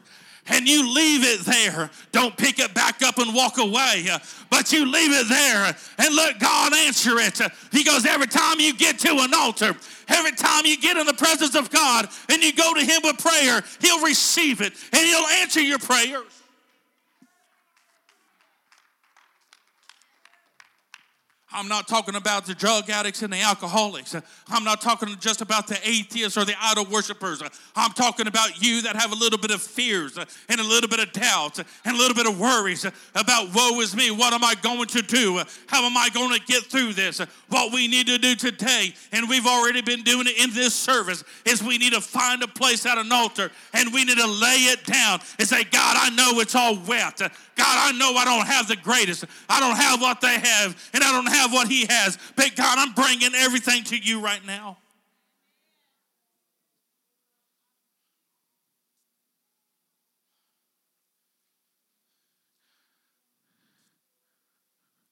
and 0.48 0.68
you 0.68 0.94
leave 0.94 1.24
it 1.24 1.42
there. 1.46 1.90
Don't 2.12 2.36
pick 2.36 2.60
it 2.60 2.74
back 2.74 3.02
up 3.02 3.18
and 3.18 3.34
walk 3.34 3.58
away, 3.58 4.08
but 4.50 4.72
you 4.72 4.86
leave 4.86 5.12
it 5.12 5.30
there 5.30 5.76
and 5.98 6.16
let 6.16 6.40
God 6.40 6.74
answer 6.74 7.20
it. 7.20 7.40
He 7.72 7.84
goes, 7.84 8.06
every 8.06 8.28
time 8.28 8.60
you 8.60 8.74
get 8.76 9.00
to 9.00 9.12
an 9.20 9.34
altar, 9.34 9.76
every 10.10 10.32
time 10.32 10.66
you 10.66 10.78
get 10.78 10.98
in 10.98 11.06
the 11.06 11.14
presence 11.14 11.56
of 11.56 11.70
God 11.70 12.08
and 12.30 12.44
you 12.44 12.54
go 12.54 12.74
to 12.74 12.82
Him 12.82 13.02
with 13.04 13.18
prayer, 13.20 13.64
He'll 13.80 14.04
receive 14.04 14.62
it 14.62 14.74
and 14.92 15.06
He'll 15.06 15.28
answer 15.42 15.62
your 15.62 15.80
prayers. 15.80 16.40
I'm 21.54 21.68
not 21.68 21.88
talking 21.88 22.16
about 22.16 22.46
the 22.46 22.54
drug 22.54 22.90
addicts 22.90 23.22
and 23.22 23.32
the 23.32 23.42
alcoholics. 23.42 24.16
I'm 24.48 24.64
not 24.64 24.82
talking 24.82 25.16
just 25.20 25.42
about 25.42 25.68
the 25.68 25.78
atheists 25.88 26.38
or 26.38 26.46
the 26.46 26.56
idol 26.62 26.86
worshippers. 26.86 27.44
I'm 27.76 27.92
talking 27.92 28.28
about 28.28 28.62
you 28.62 28.82
that 28.84 28.96
have 28.96 29.12
a 29.12 29.16
little 29.16 29.40
bit 29.40 29.52
of 29.52 29.62
fears 29.62 30.18
and 30.18 30.60
a 30.60 30.64
little 30.64 30.90
bit 30.90 31.00
of 31.00 31.12
doubts 31.12 31.60
and 31.60 31.96
a 31.96 31.98
little 31.98 32.16
bit 32.16 32.28
of 32.28 32.40
worries 32.40 32.86
about 33.16 33.54
woe 33.54 33.80
is 33.82 33.96
me. 33.96 34.12
What 34.12 34.34
am 34.34 34.44
I 34.44 34.56
going 34.62 34.88
to 34.88 35.02
do? 35.02 35.42
How 35.68 35.84
am 35.84 35.98
I 35.98 36.10
going 36.10 36.34
to 36.38 36.46
get 36.46 36.64
through 36.64 36.94
this? 36.94 37.20
What 37.50 37.74
we 37.74 37.88
need 37.88 38.08
to 38.08 38.18
do 38.18 38.36
today, 38.36 38.94
and 39.12 39.30
we've 39.30 39.48
already 39.48 39.82
been 39.82 40.04
doing 40.04 40.28
it 40.28 40.42
in 40.42 40.54
this 40.54 40.74
service, 40.74 41.24
is 41.46 41.64
we 41.64 41.78
need 41.78 41.94
to 41.94 42.02
find 42.02 42.44
a 42.44 42.48
place 42.48 42.86
at 42.86 42.98
an 42.98 43.12
altar 43.12 43.52
and 43.74 43.94
we 43.94 44.06
need 44.06 44.18
to 44.18 44.28
lay 44.28 44.68
it 44.72 44.86
down 44.86 45.20
and 45.40 45.48
say, 45.48 45.64
God, 45.64 45.98
I 46.00 46.10
know 46.12 46.40
it's 46.40 46.56
all 46.56 46.78
wet. 46.88 47.22
God, 47.62 47.78
I 47.78 47.92
know 47.98 48.16
I 48.16 48.26
don't 48.26 48.48
have 48.48 48.68
the 48.68 48.78
greatest. 48.78 49.26
I 49.50 49.60
don't 49.60 49.76
have 49.76 50.02
what 50.02 50.22
they 50.22 50.40
have, 50.40 50.90
and 50.94 51.04
I 51.04 51.12
don't 51.12 51.28
have 51.28 51.40
have 51.41 51.51
what 51.51 51.67
he 51.67 51.86
has. 51.89 52.17
But 52.36 52.56
God, 52.56 52.77
I'm 52.77 52.93
bringing 52.93 53.34
everything 53.36 53.84
to 53.86 53.97
you 53.97 54.21
right 54.21 54.45
now. 54.45 54.77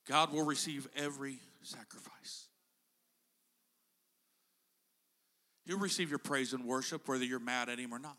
God 0.10 0.34
will 0.34 0.44
receive 0.44 0.88
every 0.96 1.38
sacrifice. 1.62 2.48
He'll 5.66 5.78
receive 5.78 6.10
your 6.10 6.18
praise 6.18 6.54
and 6.54 6.66
worship 6.66 7.08
whether 7.08 7.24
you're 7.24 7.40
mad 7.40 7.70
at 7.70 7.78
Him 7.78 7.94
or 7.94 8.00
not. 8.00 8.18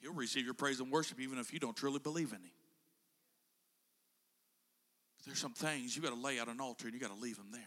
He'll 0.00 0.12
receive 0.12 0.44
your 0.44 0.54
praise 0.54 0.80
and 0.80 0.90
worship 0.90 1.20
even 1.20 1.38
if 1.38 1.52
you 1.52 1.60
don't 1.60 1.76
truly 1.76 2.00
believe 2.00 2.32
in 2.32 2.40
Him. 2.40 2.55
There's 5.26 5.38
some 5.38 5.52
things 5.52 5.96
you 5.96 6.02
got 6.02 6.14
to 6.14 6.20
lay 6.20 6.38
out 6.38 6.48
an 6.48 6.60
altar 6.60 6.86
and 6.86 6.94
you 6.94 7.00
got 7.00 7.14
to 7.14 7.20
leave 7.20 7.36
them 7.36 7.48
there. 7.50 7.62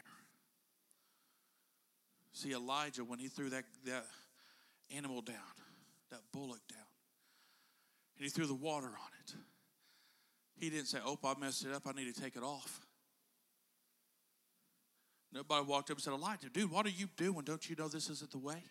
See, 2.32 2.52
Elijah, 2.52 3.04
when 3.04 3.18
he 3.18 3.28
threw 3.28 3.50
that, 3.50 3.64
that 3.84 4.06
animal 4.96 5.20
down, 5.20 5.36
that 6.10 6.20
bullock 6.32 6.66
down, 6.68 6.80
and 8.16 8.24
he 8.24 8.30
threw 8.30 8.46
the 8.46 8.54
water 8.54 8.86
on 8.86 9.10
it, 9.24 9.34
he 10.56 10.70
didn't 10.70 10.86
say, 10.86 10.98
Oh, 11.04 11.18
I 11.24 11.34
messed 11.38 11.64
it 11.64 11.72
up. 11.72 11.82
I 11.86 11.92
need 11.92 12.12
to 12.14 12.20
take 12.20 12.36
it 12.36 12.42
off. 12.42 12.80
Nobody 15.32 15.64
walked 15.64 15.90
up 15.90 15.96
and 15.96 16.02
said, 16.02 16.12
Elijah, 16.12 16.48
dude, 16.48 16.70
what 16.70 16.86
are 16.86 16.90
you 16.90 17.08
doing? 17.16 17.44
Don't 17.44 17.68
you 17.68 17.76
know 17.76 17.88
this 17.88 18.10
isn't 18.10 18.30
the 18.30 18.38
way? 18.38 18.62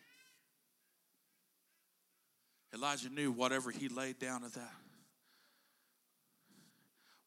Elijah 2.73 3.09
knew 3.09 3.31
whatever 3.31 3.71
he 3.71 3.87
laid 3.87 4.19
down 4.19 4.43
at 4.43 4.53
that, 4.53 4.73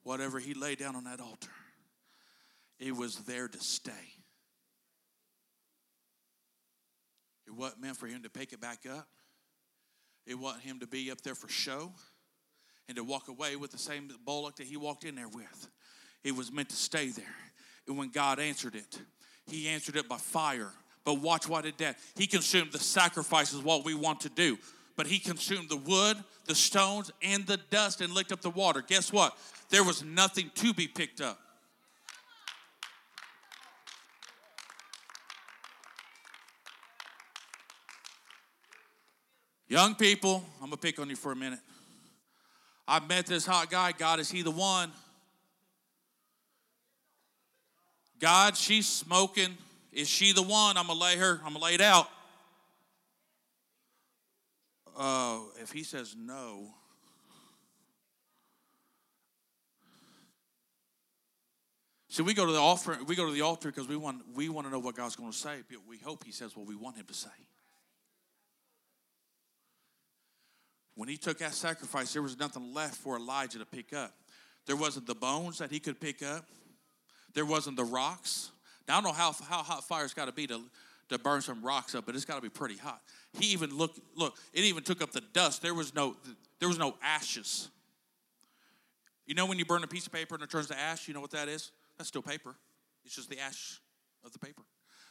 whatever 0.03 0.39
he 0.39 0.55
laid 0.55 0.79
down 0.79 0.97
on 0.97 1.05
that 1.05 1.21
altar, 1.21 1.51
it 2.79 2.97
was 2.97 3.17
there 3.19 3.49
to 3.49 3.59
stay. 3.59 3.93
It 7.47 7.55
wasn't 7.55 7.83
meant 7.83 7.97
for 7.97 8.07
him 8.07 8.23
to 8.23 8.31
pick 8.31 8.53
it 8.53 8.61
back 8.61 8.87
up. 8.91 9.07
It 10.27 10.39
wasn't 10.39 10.65
him 10.65 10.81
to 10.81 10.87
be 10.87 11.11
up 11.11 11.21
there 11.21 11.35
for 11.35 11.49
show 11.49 11.93
and 12.89 12.97
to 12.97 13.05
walk 13.05 13.29
away 13.29 13.57
with 13.57 13.71
the 13.71 13.79
same 13.79 14.11
bullock 14.25 14.57
that 14.57 14.67
he 14.67 14.77
walked 14.77 15.05
in 15.05 15.15
there 15.15 15.29
with. 15.29 15.69
It 16.25 16.37
was 16.37 16.53
meant 16.53 16.69
to 16.71 16.77
stay 16.77 17.09
there. 17.09 17.25
And 17.87 17.99
when 17.99 18.11
God 18.11 18.39
answered 18.39 18.75
it, 18.75 19.01
he 19.47 19.69
answered 19.69 19.97
it 19.97 20.09
by 20.09 20.19
fire. 20.19 20.71
But 21.05 21.21
watch 21.21 21.49
what 21.49 21.67
it 21.67 21.77
did. 21.77 21.97
He 22.17 22.27
consumed 22.27 22.73
the 22.73 22.79
sacrifices, 22.79 23.61
what 23.61 23.85
we 23.85 23.95
want 23.95 24.21
to 24.21 24.29
do. 24.29 24.57
But 24.97 25.07
he 25.07 25.19
consumed 25.19 25.69
the 25.69 25.77
wood, 25.77 26.17
the 26.47 26.55
stones, 26.55 27.11
and 27.23 27.47
the 27.47 27.57
dust 27.57 28.01
and 28.01 28.13
licked 28.13 28.33
up 28.33 28.43
the 28.43 28.51
water. 28.51 28.83
Guess 28.87 29.13
what? 29.13 29.37
There 29.71 29.85
was 29.85 30.05
nothing 30.05 30.51
to 30.57 30.75
be 30.75 30.87
picked 30.87 31.21
up. 31.21 31.39
Young 39.69 39.95
people, 39.95 40.45
I'm 40.61 40.67
gonna 40.67 40.77
pick 40.77 40.99
on 40.99 41.09
you 41.09 41.17
for 41.17 41.33
a 41.33 41.37
minute. 41.37 41.61
I 42.87 43.01
met 43.01 43.25
this 43.25 43.47
hot 43.47 43.71
guy. 43.71 43.93
God, 43.93 44.21
is 44.21 44.31
he 44.31 44.43
the 44.43 44.51
one? 44.51 44.93
God, 48.19 48.55
she's 48.55 48.87
smoking. 48.87 49.57
Is 49.91 50.09
she 50.09 50.33
the 50.33 50.43
one? 50.43 50.77
I'm 50.77 50.87
gonna 50.87 51.01
lay 51.01 51.17
her. 51.17 51.41
I'm 51.45 51.55
gonna 51.55 51.65
lay 51.65 51.75
it 51.75 51.81
out. 51.81 52.09
Uh, 54.97 55.41
if 55.61 55.73
he 55.73 55.85
says 55.85 56.15
no, 56.19 56.75
so 62.09 62.23
we 62.23 62.35
go 62.35 62.45
to 62.45 62.53
the 62.53 62.59
altar. 62.59 62.99
We 63.07 63.17
go 63.17 63.27
to 63.27 63.33
the 63.33 63.41
altar 63.41 63.71
because 63.71 63.89
we 63.89 63.97
want 63.97 64.23
we 64.35 64.49
want 64.49 64.67
to 64.67 64.73
know 64.73 64.79
what 64.79 64.97
God's 64.97 65.17
going 65.17 65.33
to 65.33 65.37
say. 65.37 65.63
But 65.69 65.79
we 65.89 65.99
hope 65.99 66.25
He 66.25 66.33
says 66.33 66.57
what 66.57 66.67
we 66.67 66.77
want 66.77 66.97
Him 66.97 67.07
to 67.07 67.15
say. 67.15 67.31
When 70.95 71.09
he 71.09 71.17
took 71.17 71.39
that 71.39 71.55
sacrifice, 71.55 72.13
there 72.13 72.23
was 72.23 72.39
nothing 72.39 72.75
left 72.75 72.97
for 72.97 73.17
Elijah 73.17 73.59
to 73.59 73.65
pick 73.65 73.93
up. 73.93 74.13
There 74.67 74.77
wasn't 74.77 75.07
the 75.07 75.15
bones 75.15 75.59
that 75.59 75.71
he 75.71 75.81
could 75.81 76.01
pick 76.01 76.23
up. 76.23 76.45
There 77.35 77.47
wasn't 77.47 77.77
the 77.77 77.85
rocks. 77.85 78.51
Now 78.87 78.99
I 78.99 79.01
don't 79.01 79.11
know 79.11 79.13
how, 79.13 79.33
how 79.49 79.63
hot 79.63 79.85
fire's 79.89 80.13
got 80.13 80.27
to 80.27 80.33
be 80.33 80.47
to, 80.49 80.61
to 81.09 81.19
burn 81.19 81.41
some 81.41 81.63
rocks 81.65 81.95
up, 81.95 82.05
but 82.07 82.15
it's 82.15 82.25
got 82.25 82.37
to 82.37 82.43
be 82.43 82.51
pretty 82.51 82.77
hot. 82.77 83.01
He 83.39 83.47
even 83.47 83.77
looked, 83.77 84.01
look, 84.15 84.37
it 84.53 84.65
even 84.65 84.83
took 84.83 85.03
up 85.03 85.13
the 85.13 85.23
dust. 85.33 85.63
There 85.63 85.75
was 85.75 85.95
no, 85.95 86.17
there 86.59 86.69
was 86.69 86.79
no 86.79 86.95
ashes. 87.03 87.71
You 89.27 89.35
know 89.35 89.47
when 89.47 89.59
you 89.59 89.65
burn 89.65 89.85
a 89.85 89.87
piece 89.87 90.07
of 90.07 90.13
paper 90.13 90.35
and 90.35 90.45
it 90.45 90.51
turns 90.51 90.69
to 90.69 90.79
ash, 90.79 91.09
you 91.09 91.15
know 91.15 91.21
what 91.21 91.31
that 91.31 91.49
is? 91.49 91.71
That's 91.97 92.09
still 92.09 92.23
paper. 92.23 92.55
It's 93.05 93.15
just 93.15 93.31
the 93.31 93.39
ash 93.39 93.81
of 94.25 94.33
the 94.33 94.39
paper. 94.39 94.63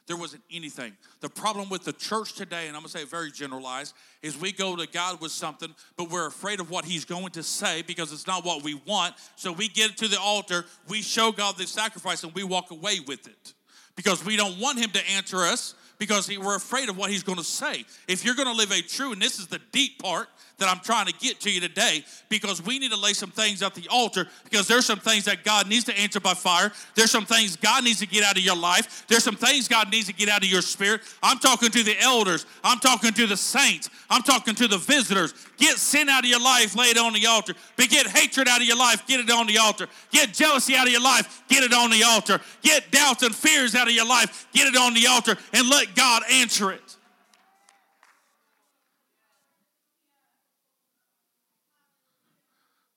There 0.08 0.18
wasn't 0.18 0.44
anything. 0.52 0.94
The 1.22 1.30
problem 1.30 1.70
with 1.70 1.84
the 1.84 1.94
church 1.94 2.34
today, 2.34 2.68
and 2.68 2.76
I'm 2.76 2.84
to 2.84 2.90
say 2.90 3.06
very 3.06 3.32
generalized, 3.32 3.94
is 4.22 4.38
we 4.38 4.52
go 4.52 4.76
to 4.76 4.88
God 4.88 5.22
with 5.22 5.32
something, 5.32 5.74
but 5.96 6.10
we're 6.10 6.28
afraid 6.28 6.60
of 6.60 6.70
what 6.70 6.86
He's 6.86 7.06
going 7.06 7.30
to 7.32 7.44
say 7.44 7.82
because 7.84 8.12
it's 8.12 8.28
not 8.28 8.44
what 8.44 8.64
we 8.64 8.74
want. 8.86 9.16
So 9.36 9.52
we 9.52 9.68
get 9.68 9.98
to 9.98 10.08
the 10.08 10.20
altar, 10.20 10.66
we 10.90 11.02
show 11.02 11.32
God 11.32 11.58
the 11.58 11.68
sacrifice, 11.68 12.24
and 12.24 12.34
we 12.34 12.44
walk 12.44 12.72
away 12.72 13.00
with 13.08 13.28
it 13.28 13.54
because 13.96 14.26
we 14.26 14.36
don't 14.36 14.60
want 14.60 14.80
Him 14.80 14.90
to 14.92 15.10
answer 15.12 15.38
us 15.38 15.76
because 16.02 16.28
we're 16.36 16.56
afraid 16.56 16.90
of 16.90 16.98
what 16.98 17.12
He's 17.12 17.22
going 17.22 17.38
to 17.38 17.44
say. 17.44 17.86
If 18.08 18.26
you're 18.26 18.34
going 18.34 18.48
to 18.48 18.56
live 18.56 18.72
a 18.72 18.82
true, 18.82 19.14
and 19.14 19.22
this 19.22 19.38
is 19.38 19.46
the 19.46 19.60
deep 19.72 20.02
part, 20.02 20.28
that 20.62 20.70
I'm 20.70 20.80
trying 20.80 21.08
to 21.08 21.14
get 21.14 21.42
to 21.42 21.52
you 21.52 21.60
today 21.60 22.06
because 22.30 22.64
we 22.64 22.80
need 22.80 22.92
to 22.92 22.98
lay 22.98 23.14
some 23.14 23.32
things 23.32 23.62
at 23.62 23.74
the 23.74 23.88
altar 23.90 24.28
because 24.44 24.68
there's 24.68 24.86
some 24.86 25.00
things 25.00 25.26
that 25.26 25.44
God 25.44 25.68
needs 25.68 25.86
to 25.86 26.00
answer 26.00 26.20
by 26.20 26.36
fire. 26.36 26.72
There's 26.96 27.12
some 27.12 27.26
things 27.26 27.56
God 27.56 27.84
needs 27.84 28.00
to 28.00 28.08
get 28.08 28.24
out 28.24 28.38
of 28.38 28.44
your 28.44 28.56
life. 28.56 29.06
There's 29.08 29.24
some 29.24 29.36
things 29.36 29.68
God 29.68 29.92
needs 29.92 30.08
to 30.08 30.14
get 30.14 30.30
out 30.30 30.44
of 30.44 30.50
your 30.50 30.62
spirit. 30.62 31.02
I'm 31.22 31.40
talking 31.40 31.70
to 31.70 31.84
the 31.84 32.00
elders. 32.00 32.46
I'm 32.64 32.80
talking 32.80 33.12
to 33.12 33.28
the 33.28 33.38
saints. 33.38 33.90
I'm 34.10 34.22
talking 34.22 34.54
to 34.56 34.68
the 34.68 34.78
visitors. 34.78 35.34
Get 35.58 35.78
sin 35.78 36.10
out 36.10 36.24
of 36.24 36.30
your 36.30 36.42
life, 36.42 36.76
lay 36.76 36.88
it 36.88 36.98
on 36.98 37.14
the 37.14 37.26
altar. 37.26 37.54
But 37.76 37.90
get 37.90 38.08
hatred 38.08 38.48
out 38.48 38.62
of 38.62 38.68
your 38.68 38.78
life, 38.78 39.06
get 39.08 39.20
it 39.20 39.30
on 39.32 39.48
the 39.48 39.58
altar. 39.58 39.88
Get 40.12 40.34
jealousy 40.34 40.76
out 40.76 40.86
of 40.86 40.94
your 40.94 41.02
life, 41.02 41.44
get 41.50 41.64
it 41.64 41.74
on 41.74 41.90
the 41.90 42.04
altar. 42.04 42.40
Get 42.62 42.92
doubts 42.92 43.24
and 43.24 43.34
fears 43.34 43.74
out 43.74 43.88
of 43.88 43.94
your 43.94 44.08
life, 44.08 44.48
get 44.54 44.68
it 44.68 44.76
on 44.76 44.94
the 44.94 45.08
altar, 45.08 45.36
and 45.54 45.70
let 45.70 45.91
God 45.96 46.24
answer 46.32 46.72
it. 46.72 46.98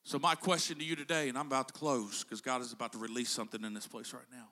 So, 0.07 0.19
my 0.19 0.35
question 0.35 0.79
to 0.79 0.85
you 0.85 0.95
today, 0.95 1.29
and 1.29 1.37
I'm 1.37 1.47
about 1.47 1.69
to 1.69 1.75
close 1.75 2.23
because 2.23 2.41
God 2.41 2.61
is 2.61 2.73
about 2.73 2.93
to 2.93 2.99
release 2.99 3.31
something 3.31 3.65
in 3.65 3.75
this 3.75 3.87
place 3.87 4.13
right 4.13 4.23
now. 4.31 4.49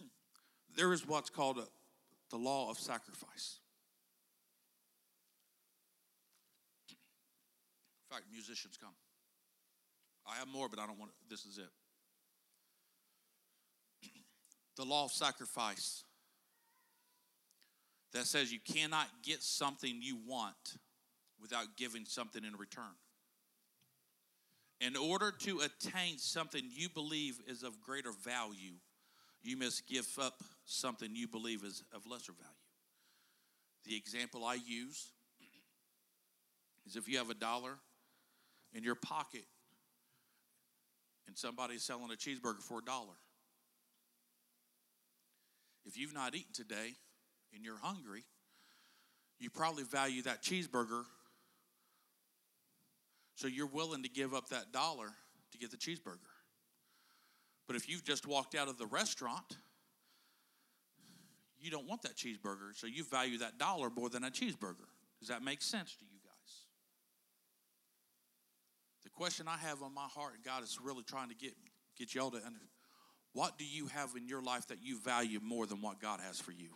There 0.76 0.92
is 0.92 1.06
what's 1.06 1.28
called 1.28 1.58
a, 1.58 1.66
the 2.30 2.38
law 2.38 2.70
of 2.70 2.78
sacrifice. 2.78 3.58
In 6.90 8.16
fact, 8.16 8.26
musicians 8.32 8.78
come. 8.80 8.94
I 10.26 10.36
have 10.38 10.48
more, 10.48 10.68
but 10.68 10.78
I 10.78 10.86
don't 10.86 10.98
want 10.98 11.10
to, 11.10 11.16
this 11.28 11.44
is 11.44 11.58
it. 11.58 11.70
the 14.76 14.84
law 14.84 15.04
of 15.04 15.12
sacrifice 15.12 16.04
that 18.12 18.26
says 18.26 18.52
you 18.52 18.58
cannot 18.60 19.06
get 19.22 19.42
something 19.42 19.98
you 20.00 20.18
want 20.26 20.78
without 21.40 21.76
giving 21.76 22.04
something 22.04 22.44
in 22.44 22.56
return. 22.56 22.84
In 24.80 24.96
order 24.96 25.32
to 25.40 25.60
attain 25.60 26.18
something 26.18 26.62
you 26.70 26.88
believe 26.88 27.38
is 27.46 27.62
of 27.62 27.80
greater 27.80 28.12
value, 28.24 28.74
you 29.42 29.56
must 29.56 29.88
give 29.88 30.06
up 30.20 30.42
something 30.64 31.14
you 31.14 31.26
believe 31.26 31.64
is 31.64 31.82
of 31.92 32.06
lesser 32.06 32.32
value. 32.32 32.54
The 33.84 33.96
example 33.96 34.44
I 34.44 34.54
use 34.54 35.08
is 36.86 36.96
if 36.96 37.08
you 37.08 37.18
have 37.18 37.30
a 37.30 37.34
dollar 37.34 37.72
in 38.72 38.82
your 38.82 38.94
pocket 38.94 39.44
and 41.26 41.36
somebody's 41.36 41.82
selling 41.82 42.10
a 42.10 42.14
cheeseburger 42.14 42.62
for 42.62 42.78
a 42.78 42.84
dollar. 42.84 43.14
If 45.84 45.98
you've 45.98 46.14
not 46.14 46.34
eaten 46.34 46.52
today 46.52 46.92
and 47.54 47.64
you're 47.64 47.78
hungry, 47.78 48.24
you 49.38 49.50
probably 49.50 49.84
value 49.84 50.22
that 50.22 50.42
cheeseburger 50.42 51.04
so 53.34 53.46
you're 53.46 53.66
willing 53.66 54.02
to 54.02 54.08
give 54.08 54.34
up 54.34 54.48
that 54.48 54.72
dollar 54.72 55.06
to 55.52 55.58
get 55.58 55.70
the 55.70 55.76
cheeseburger. 55.76 56.18
But 57.68 57.76
if 57.76 57.88
you've 57.88 58.02
just 58.02 58.26
walked 58.26 58.56
out 58.56 58.68
of 58.68 58.78
the 58.78 58.86
restaurant, 58.86 59.58
you 61.60 61.70
don't 61.70 61.86
want 61.86 62.02
that 62.02 62.16
cheeseburger, 62.16 62.74
so 62.74 62.86
you 62.86 63.04
value 63.04 63.38
that 63.38 63.58
dollar 63.58 63.90
more 63.90 64.08
than 64.08 64.24
a 64.24 64.30
cheeseburger. 64.30 64.88
Does 65.20 65.28
that 65.28 65.42
make 65.42 65.62
sense 65.62 65.94
to 65.96 66.04
you 66.04 66.18
guys? 66.24 66.54
The 69.04 69.10
question 69.10 69.46
I 69.46 69.56
have 69.56 69.82
on 69.82 69.94
my 69.94 70.06
heart, 70.12 70.34
and 70.34 70.44
God 70.44 70.64
is 70.64 70.78
really 70.82 71.04
trying 71.04 71.28
to 71.28 71.36
get, 71.36 71.52
get 71.96 72.14
y'all 72.14 72.30
to 72.30 72.38
understand 72.38 72.68
what 73.34 73.56
do 73.56 73.64
you 73.64 73.86
have 73.88 74.16
in 74.16 74.26
your 74.26 74.42
life 74.42 74.66
that 74.66 74.82
you 74.82 74.98
value 74.98 75.38
more 75.40 75.66
than 75.66 75.80
what 75.80 76.00
God 76.00 76.18
has 76.20 76.40
for 76.40 76.50
you? 76.50 76.70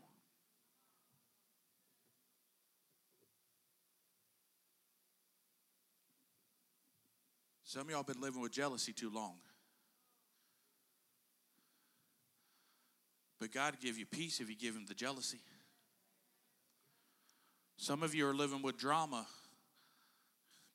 Some 7.73 7.85
of 7.85 7.91
y'all 7.91 8.03
been 8.03 8.21
living 8.21 8.43
with 8.43 8.53
jealousy 8.53 8.93
too 8.93 9.09
long. 9.11 9.37
But 13.41 13.51
God 13.51 13.77
give 13.81 13.97
you 13.97 14.05
peace 14.05 14.41
if 14.41 14.51
you 14.51 14.57
give 14.57 14.77
him 14.77 14.85
the 14.87 14.93
jealousy. 14.93 15.39
Some 17.79 18.03
of 18.03 18.15
you 18.15 18.29
are 18.29 18.35
living 18.35 18.61
with 18.61 18.77
drama. 18.77 19.27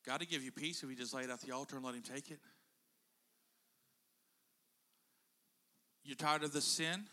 God 0.08 0.22
to 0.22 0.26
give 0.26 0.42
you 0.42 0.52
peace 0.52 0.82
if 0.82 0.90
you 0.90 0.96
just 0.96 1.14
lay 1.14 1.22
it 1.22 1.30
at 1.30 1.40
the 1.42 1.52
altar 1.52 1.76
and 1.76 1.86
let 1.86 1.94
him 1.94 2.02
take 2.02 2.32
it. 2.32 2.40
You're 6.04 6.16
tired 6.16 6.44
of 6.44 6.52
the 6.52 6.62
sin? 6.62 7.06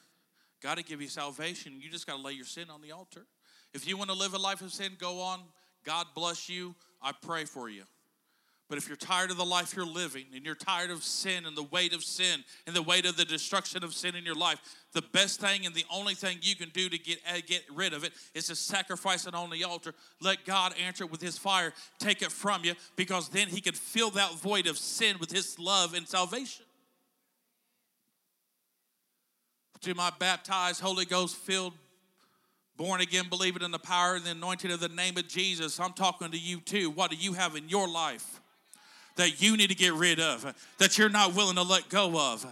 God 0.63 0.79
to 0.79 0.83
give 0.83 1.03
you 1.03 1.09
salvation. 1.09 1.75
You 1.79 1.91
just 1.91 2.07
got 2.07 2.17
to 2.17 2.23
lay 2.23 2.33
your 2.33 2.47
sin 2.47 2.71
on 2.71 2.81
the 2.81 2.93
altar. 2.93 3.27
If 3.75 3.87
you 3.87 3.99
want 3.99 4.09
to 4.09 4.17
live 4.17 4.33
a 4.33 4.39
life 4.39 4.63
of 4.63 4.73
sin, 4.73 4.93
go 4.99 5.21
on. 5.21 5.41
God 5.85 6.07
bless 6.15 6.49
you. 6.49 6.75
I 7.03 7.13
pray 7.13 7.45
for 7.45 7.69
you. 7.69 7.83
But 8.69 8.79
if 8.79 8.89
you're 8.89 8.97
tired 8.97 9.31
of 9.31 9.37
the 9.37 9.45
life 9.45 9.77
you're 9.77 9.85
living 9.85 10.25
and 10.35 10.45
you're 10.45 10.55
tired 10.55 10.91
of 10.91 11.05
sin 11.05 11.45
and 11.45 11.55
the 11.55 11.65
weight 11.65 11.93
of 11.93 12.03
sin 12.03 12.43
and 12.67 12.75
the 12.75 12.83
weight 12.83 13.05
of 13.05 13.17
the 13.17 13.25
destruction 13.25 13.85
of 13.85 13.93
sin 13.93 14.15
in 14.15 14.25
your 14.25 14.35
life, 14.35 14.59
the 14.95 15.03
best 15.03 15.39
thing 15.39 15.67
and 15.67 15.75
the 15.75 15.85
only 15.93 16.15
thing 16.15 16.39
you 16.41 16.57
can 16.57 16.71
do 16.71 16.89
to 16.89 16.99
get, 16.99 17.19
uh, 17.29 17.41
get 17.47 17.63
rid 17.75 17.93
of 17.93 18.05
it 18.05 18.13
is 18.35 18.47
to 18.47 18.57
sacrifice 18.57 19.27
it 19.27 19.35
on 19.35 19.51
the 19.51 19.65
altar. 19.65 19.93
Let 20.23 20.47
God 20.47 20.73
answer 20.83 21.05
it 21.05 21.11
with 21.11 21.21
His 21.21 21.37
fire, 21.37 21.75
take 21.99 22.23
it 22.23 22.33
from 22.33 22.65
you, 22.65 22.73
because 22.97 23.29
then 23.29 23.49
He 23.49 23.61
can 23.61 23.75
fill 23.75 24.11
that 24.11 24.33
void 24.37 24.67
of 24.67 24.79
sin 24.79 25.17
with 25.21 25.31
His 25.31 25.59
love 25.59 25.93
and 25.93 26.09
salvation. 26.09 26.65
To 29.83 29.95
my 29.95 30.11
baptized, 30.19 30.81
Holy 30.81 31.05
Ghost 31.05 31.37
filled 31.37 31.75
born 32.79 33.03
again, 33.03 33.27
believing 33.29 33.63
in 33.63 33.73
the 33.73 33.79
power 33.79 34.15
and 34.15 34.25
the 34.25 34.31
anointing 34.31 34.71
of 34.71 34.81
the 34.81 34.89
name 34.89 35.19
of 35.19 35.29
Jesus. 35.29 35.79
I'm 35.79 35.93
talking 35.93 36.31
to 36.31 36.39
you 36.39 36.61
too. 36.61 36.89
What 36.89 37.11
do 37.11 37.17
you 37.19 37.35
have 37.35 37.57
in 37.57 37.69
your 37.69 37.87
life 37.87 38.34
that 39.17 39.41
you 39.41 39.57
need 39.57 39.71
to 39.71 39.77
get 39.77 39.95
rid 39.95 40.21
of, 40.21 40.55
that 40.79 40.99
you're 40.99 41.09
not 41.09 41.35
willing 41.35 41.57
to 41.57 41.63
let 41.63 41.89
go 41.89 42.19
of? 42.19 42.47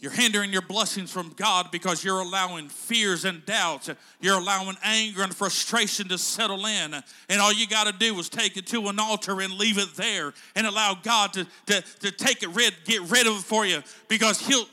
You're 0.00 0.12
hindering 0.12 0.50
your 0.50 0.62
blessings 0.62 1.12
from 1.12 1.34
God 1.36 1.70
because 1.70 2.02
you're 2.02 2.20
allowing 2.20 2.70
fears 2.70 3.26
and 3.26 3.44
doubts. 3.44 3.90
You're 4.18 4.38
allowing 4.38 4.76
anger 4.82 5.22
and 5.22 5.36
frustration 5.36 6.08
to 6.08 6.16
settle 6.16 6.64
in. 6.64 6.94
And 7.28 7.40
all 7.40 7.52
you 7.52 7.66
got 7.66 7.86
to 7.86 7.92
do 7.92 8.18
is 8.18 8.30
take 8.30 8.56
it 8.56 8.66
to 8.68 8.88
an 8.88 8.98
altar 8.98 9.42
and 9.42 9.52
leave 9.52 9.76
it 9.76 9.94
there 9.96 10.32
and 10.56 10.66
allow 10.66 10.96
God 11.02 11.34
to, 11.34 11.46
to, 11.66 11.82
to 12.00 12.10
take 12.12 12.42
it 12.42 12.48
rid, 12.48 12.72
get 12.86 13.02
rid 13.02 13.26
of 13.26 13.34
it 13.34 13.42
for 13.42 13.66
you 13.66 13.82
because 14.08 14.40
He'll 14.40 14.64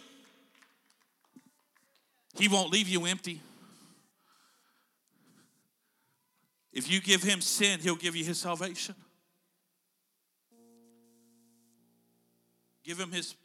He 2.36 2.48
won't 2.48 2.72
leave 2.72 2.88
you 2.88 3.06
empty. 3.06 3.42
If 6.72 6.92
you 6.92 7.02
give 7.02 7.24
him 7.24 7.42
sin, 7.42 7.80
he'll 7.80 7.96
give 7.96 8.16
you 8.16 8.24
his 8.24 8.38
salvation. 8.38 8.94
Give 12.88 12.98
him 12.98 13.12
his 13.12 13.36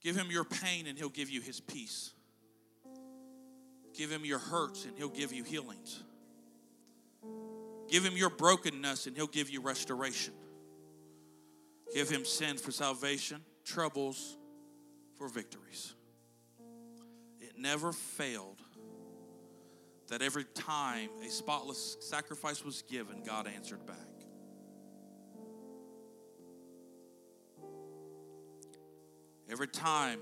give 0.00 0.16
him 0.16 0.30
your 0.30 0.44
pain 0.44 0.86
and 0.86 0.96
he'll 0.96 1.08
give 1.08 1.28
you 1.28 1.40
his 1.40 1.60
peace. 1.60 2.12
Give 3.94 4.10
him 4.10 4.24
your 4.24 4.38
hurts 4.38 4.84
and 4.84 4.96
he'll 4.96 5.08
give 5.08 5.32
you 5.32 5.42
healings. 5.42 6.00
Give 7.90 8.04
him 8.04 8.16
your 8.16 8.30
brokenness 8.30 9.08
and 9.08 9.16
he'll 9.16 9.26
give 9.26 9.50
you 9.50 9.60
restoration. 9.60 10.34
Give 11.92 12.08
him 12.08 12.24
sin 12.24 12.56
for 12.56 12.70
salvation, 12.70 13.42
troubles 13.64 14.38
for 15.18 15.28
victories. 15.28 15.94
It 17.40 17.58
never 17.58 17.92
failed 17.92 18.62
that 20.08 20.22
every 20.22 20.44
time 20.44 21.10
a 21.26 21.28
spotless 21.28 21.96
sacrifice 22.00 22.64
was 22.64 22.82
given, 22.82 23.24
God 23.24 23.48
answered 23.48 23.84
back. 23.84 24.11
Every 29.52 29.68
time 29.68 30.18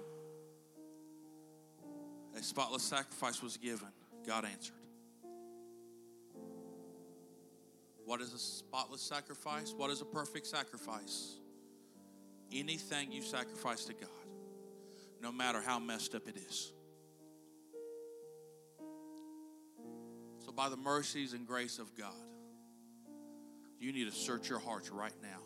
a 2.36 2.42
spotless 2.42 2.82
sacrifice 2.82 3.40
was 3.40 3.56
given, 3.58 3.86
God 4.26 4.44
answered. 4.44 4.74
What 8.04 8.20
is 8.20 8.34
a 8.34 8.38
spotless 8.38 9.00
sacrifice? 9.00 9.72
What 9.76 9.88
is 9.90 10.00
a 10.00 10.04
perfect 10.04 10.48
sacrifice? 10.48 11.36
Anything 12.52 13.12
you 13.12 13.22
sacrifice 13.22 13.84
to 13.84 13.92
God, 13.92 14.10
no 15.22 15.30
matter 15.30 15.62
how 15.64 15.78
messed 15.78 16.16
up 16.16 16.26
it 16.26 16.36
is. 16.36 16.72
So, 20.44 20.50
by 20.50 20.68
the 20.68 20.76
mercies 20.76 21.34
and 21.34 21.46
grace 21.46 21.78
of 21.78 21.94
God, 21.94 22.10
you 23.78 23.92
need 23.92 24.10
to 24.10 24.16
search 24.16 24.50
your 24.50 24.58
hearts 24.58 24.90
right 24.90 25.14
now. 25.22 25.38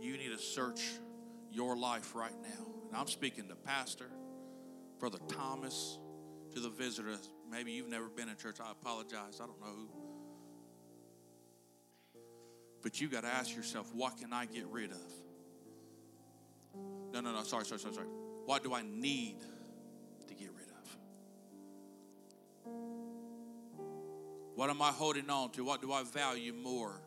You 0.00 0.16
need 0.16 0.30
to 0.30 0.38
search 0.38 0.80
your 1.50 1.76
life 1.76 2.14
right 2.14 2.34
now. 2.42 2.66
And 2.88 2.96
I'm 2.96 3.08
speaking 3.08 3.48
to 3.48 3.54
Pastor, 3.54 4.10
Brother 4.98 5.18
Thomas, 5.28 5.98
to 6.54 6.60
the 6.60 6.70
visitors. 6.70 7.30
Maybe 7.50 7.72
you've 7.72 7.88
never 7.88 8.08
been 8.08 8.28
in 8.28 8.36
church. 8.36 8.56
I 8.60 8.70
apologize. 8.72 9.40
I 9.42 9.46
don't 9.46 9.60
know 9.60 9.66
who. 9.66 9.88
But 12.82 13.00
you 13.00 13.08
got 13.08 13.22
to 13.22 13.28
ask 13.28 13.54
yourself, 13.54 13.92
what 13.94 14.18
can 14.18 14.32
I 14.32 14.46
get 14.46 14.66
rid 14.66 14.90
of? 14.90 15.12
No, 17.12 17.20
no, 17.20 17.32
no. 17.32 17.42
Sorry, 17.42 17.64
sorry, 17.64 17.80
sorry, 17.80 17.94
sorry. 17.94 18.06
What 18.44 18.62
do 18.62 18.72
I 18.74 18.82
need 18.82 19.40
to 20.26 20.34
get 20.34 20.50
rid 20.56 20.68
of? 20.68 20.96
What 24.54 24.70
am 24.70 24.80
I 24.82 24.90
holding 24.90 25.28
on 25.30 25.50
to? 25.52 25.64
What 25.64 25.80
do 25.82 25.92
I 25.92 26.02
value 26.02 26.52
more 26.52 27.00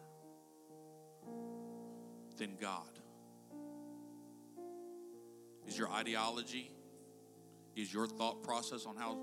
than 2.38 2.58
God? 2.60 2.90
Is 5.67 5.78
your 5.78 5.89
ideology, 5.89 6.71
is 7.76 7.93
your 7.93 8.08
thought 8.08 8.43
process 8.43 8.86
on 8.86 8.95
how 8.95 9.17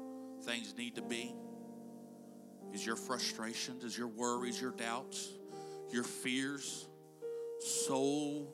things 0.45 0.75
need 0.77 0.95
to 0.97 1.03
be? 1.03 1.35
Is 2.73 2.85
your 2.85 2.97
frustrations, 2.97 3.85
is 3.85 3.97
your 3.97 4.09
worries, 4.09 4.61
your 4.61 4.73
doubts, 4.73 5.31
your 5.91 6.05
fears 6.05 6.87
so, 7.61 8.47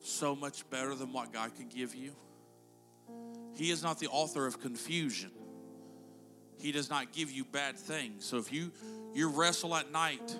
so 0.00 0.34
much 0.36 0.68
better 0.70 0.94
than 0.94 1.12
what 1.12 1.32
God 1.32 1.54
can 1.54 1.68
give 1.68 1.94
you? 1.94 2.12
He 3.54 3.70
is 3.70 3.82
not 3.82 3.98
the 3.98 4.08
author 4.08 4.46
of 4.46 4.60
confusion. 4.60 5.30
He 6.58 6.72
does 6.72 6.90
not 6.90 7.12
give 7.12 7.30
you 7.30 7.44
bad 7.44 7.76
things. 7.78 8.24
So 8.24 8.36
if 8.38 8.52
you 8.52 8.72
you 9.14 9.28
wrestle 9.30 9.74
at 9.74 9.90
night 9.90 10.36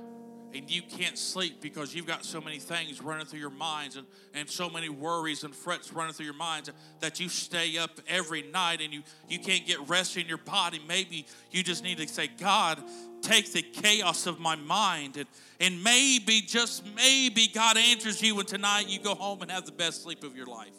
and 0.54 0.70
you 0.70 0.82
can't 0.82 1.18
sleep 1.18 1.60
because 1.60 1.94
you've 1.94 2.06
got 2.06 2.24
so 2.24 2.40
many 2.40 2.58
things 2.58 3.02
running 3.02 3.26
through 3.26 3.40
your 3.40 3.50
minds 3.50 3.96
and, 3.96 4.06
and 4.34 4.48
so 4.48 4.70
many 4.70 4.88
worries 4.88 5.44
and 5.44 5.54
frets 5.54 5.92
running 5.92 6.12
through 6.12 6.26
your 6.26 6.34
minds 6.34 6.70
that 7.00 7.20
you 7.20 7.28
stay 7.28 7.76
up 7.78 8.00
every 8.08 8.42
night 8.42 8.80
and 8.80 8.92
you, 8.92 9.02
you 9.28 9.38
can't 9.38 9.66
get 9.66 9.86
rest 9.88 10.16
in 10.16 10.26
your 10.26 10.38
body. 10.38 10.80
Maybe 10.88 11.26
you 11.50 11.62
just 11.62 11.84
need 11.84 11.98
to 11.98 12.08
say, 12.08 12.28
God, 12.28 12.82
take 13.20 13.52
the 13.52 13.62
chaos 13.62 14.26
of 14.26 14.40
my 14.40 14.56
mind. 14.56 15.16
And, 15.16 15.26
and 15.60 15.82
maybe, 15.82 16.40
just 16.40 16.84
maybe, 16.96 17.48
God 17.48 17.76
answers 17.76 18.22
you, 18.22 18.38
and 18.38 18.48
tonight 18.48 18.88
you 18.88 19.00
go 19.00 19.14
home 19.14 19.42
and 19.42 19.50
have 19.50 19.66
the 19.66 19.72
best 19.72 20.02
sleep 20.02 20.24
of 20.24 20.36
your 20.36 20.46
life. 20.46 20.72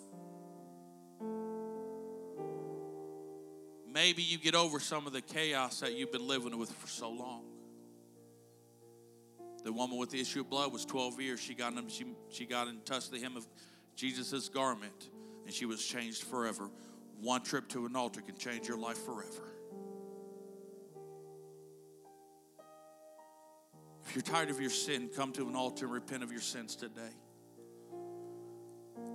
maybe 3.99 4.21
you 4.21 4.37
get 4.37 4.55
over 4.55 4.79
some 4.79 5.07
of 5.07 5.11
the 5.11 5.21
chaos 5.21 5.81
that 5.81 5.93
you've 5.93 6.11
been 6.11 6.25
living 6.25 6.57
with 6.57 6.71
for 6.71 6.87
so 6.87 7.09
long. 7.09 7.43
The 9.63 9.73
woman 9.73 9.97
with 9.97 10.09
the 10.09 10.21
issue 10.21 10.41
of 10.41 10.49
blood 10.49 10.71
was 10.71 10.85
12 10.85 11.21
years. 11.21 11.39
She 11.39 11.53
got 11.53 11.73
in, 11.73 11.87
she, 11.89 12.05
she 12.29 12.45
got 12.45 12.67
in 12.67 12.79
touch 12.85 13.09
the 13.09 13.19
hem 13.19 13.35
of 13.35 13.47
Jesus' 13.95 14.49
garment 14.49 15.09
and 15.45 15.53
she 15.53 15.65
was 15.65 15.85
changed 15.85 16.23
forever. 16.23 16.69
One 17.21 17.41
trip 17.41 17.67
to 17.69 17.85
an 17.85 17.95
altar 17.95 18.21
can 18.21 18.37
change 18.37 18.67
your 18.67 18.77
life 18.77 18.97
forever. 19.03 19.53
If 24.05 24.15
you're 24.15 24.23
tired 24.23 24.49
of 24.49 24.59
your 24.59 24.69
sin, 24.69 25.09
come 25.15 25.33
to 25.33 25.47
an 25.47 25.55
altar 25.55 25.85
and 25.85 25.93
repent 25.93 26.23
of 26.23 26.31
your 26.31 26.41
sins 26.41 26.75
today. 26.75 27.13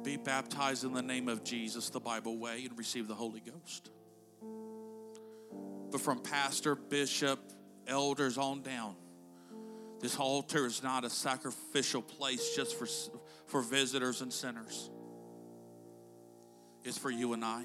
Be 0.04 0.16
baptized 0.16 0.84
in 0.84 0.92
the 0.92 1.02
name 1.02 1.28
of 1.28 1.42
Jesus, 1.42 1.88
the 1.88 1.98
Bible 1.98 2.38
way, 2.38 2.64
and 2.68 2.78
receive 2.78 3.08
the 3.08 3.14
Holy 3.14 3.40
Ghost 3.40 3.90
but 5.94 6.00
from 6.00 6.18
pastor, 6.18 6.74
bishop, 6.74 7.38
elders 7.86 8.36
on 8.36 8.62
down. 8.62 8.96
This 10.04 10.18
altar 10.18 10.66
is 10.66 10.82
not 10.82 11.02
a 11.06 11.08
sacrificial 11.08 12.02
place 12.02 12.54
just 12.54 12.78
for, 12.78 12.86
for 13.46 13.62
visitors 13.62 14.20
and 14.20 14.30
sinners. 14.30 14.90
It's 16.84 16.98
for 16.98 17.10
you 17.10 17.32
and 17.32 17.42
I. 17.42 17.64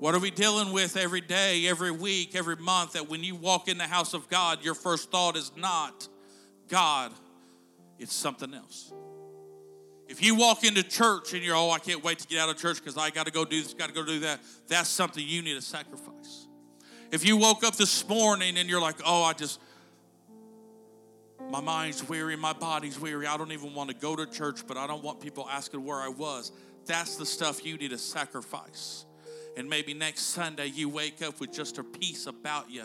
What 0.00 0.16
are 0.16 0.18
we 0.18 0.32
dealing 0.32 0.72
with 0.72 0.96
every 0.96 1.20
day, 1.20 1.68
every 1.68 1.92
week, 1.92 2.34
every 2.34 2.56
month 2.56 2.94
that 2.94 3.08
when 3.08 3.22
you 3.22 3.36
walk 3.36 3.68
in 3.68 3.78
the 3.78 3.86
house 3.86 4.14
of 4.14 4.28
God, 4.28 4.64
your 4.64 4.74
first 4.74 5.12
thought 5.12 5.36
is 5.36 5.52
not 5.56 6.08
God, 6.66 7.12
it's 8.00 8.12
something 8.12 8.52
else. 8.52 8.92
If 10.08 10.24
you 10.24 10.34
walk 10.34 10.64
into 10.64 10.82
church 10.82 11.34
and 11.34 11.44
you're, 11.44 11.54
oh, 11.54 11.70
I 11.70 11.78
can't 11.78 12.02
wait 12.02 12.18
to 12.18 12.26
get 12.26 12.40
out 12.40 12.48
of 12.48 12.58
church 12.58 12.78
because 12.78 12.98
I 12.98 13.10
got 13.10 13.26
to 13.26 13.32
go 13.32 13.44
do 13.44 13.62
this, 13.62 13.74
got 13.74 13.90
to 13.90 13.94
go 13.94 14.04
do 14.04 14.18
that, 14.18 14.40
that's 14.66 14.88
something 14.88 15.24
you 15.24 15.40
need 15.40 15.54
to 15.54 15.62
sacrifice. 15.62 16.48
If 17.12 17.24
you 17.24 17.36
woke 17.36 17.62
up 17.62 17.76
this 17.76 18.08
morning 18.08 18.58
and 18.58 18.68
you're 18.68 18.80
like, 18.80 18.96
oh, 19.06 19.22
I 19.22 19.34
just, 19.34 19.60
my 21.50 21.60
mind's 21.60 22.08
weary, 22.08 22.36
my 22.36 22.52
body's 22.52 22.98
weary, 22.98 23.26
I 23.26 23.36
don't 23.36 23.52
even 23.52 23.74
want 23.74 23.90
to 23.90 23.96
go 23.96 24.16
to 24.16 24.26
church, 24.26 24.66
but 24.66 24.76
I 24.76 24.86
don't 24.86 25.02
want 25.02 25.20
people 25.20 25.46
asking 25.50 25.84
where 25.84 25.98
I 25.98 26.08
was, 26.08 26.52
that's 26.86 27.16
the 27.16 27.26
stuff 27.26 27.64
you 27.64 27.76
need 27.76 27.90
to 27.90 27.98
sacrifice. 27.98 29.04
And 29.56 29.68
maybe 29.68 29.92
next 29.92 30.22
Sunday 30.22 30.66
you 30.66 30.88
wake 30.88 31.20
up 31.22 31.40
with 31.40 31.52
just 31.52 31.78
a 31.78 31.84
peace 31.84 32.26
about 32.26 32.70
you 32.70 32.84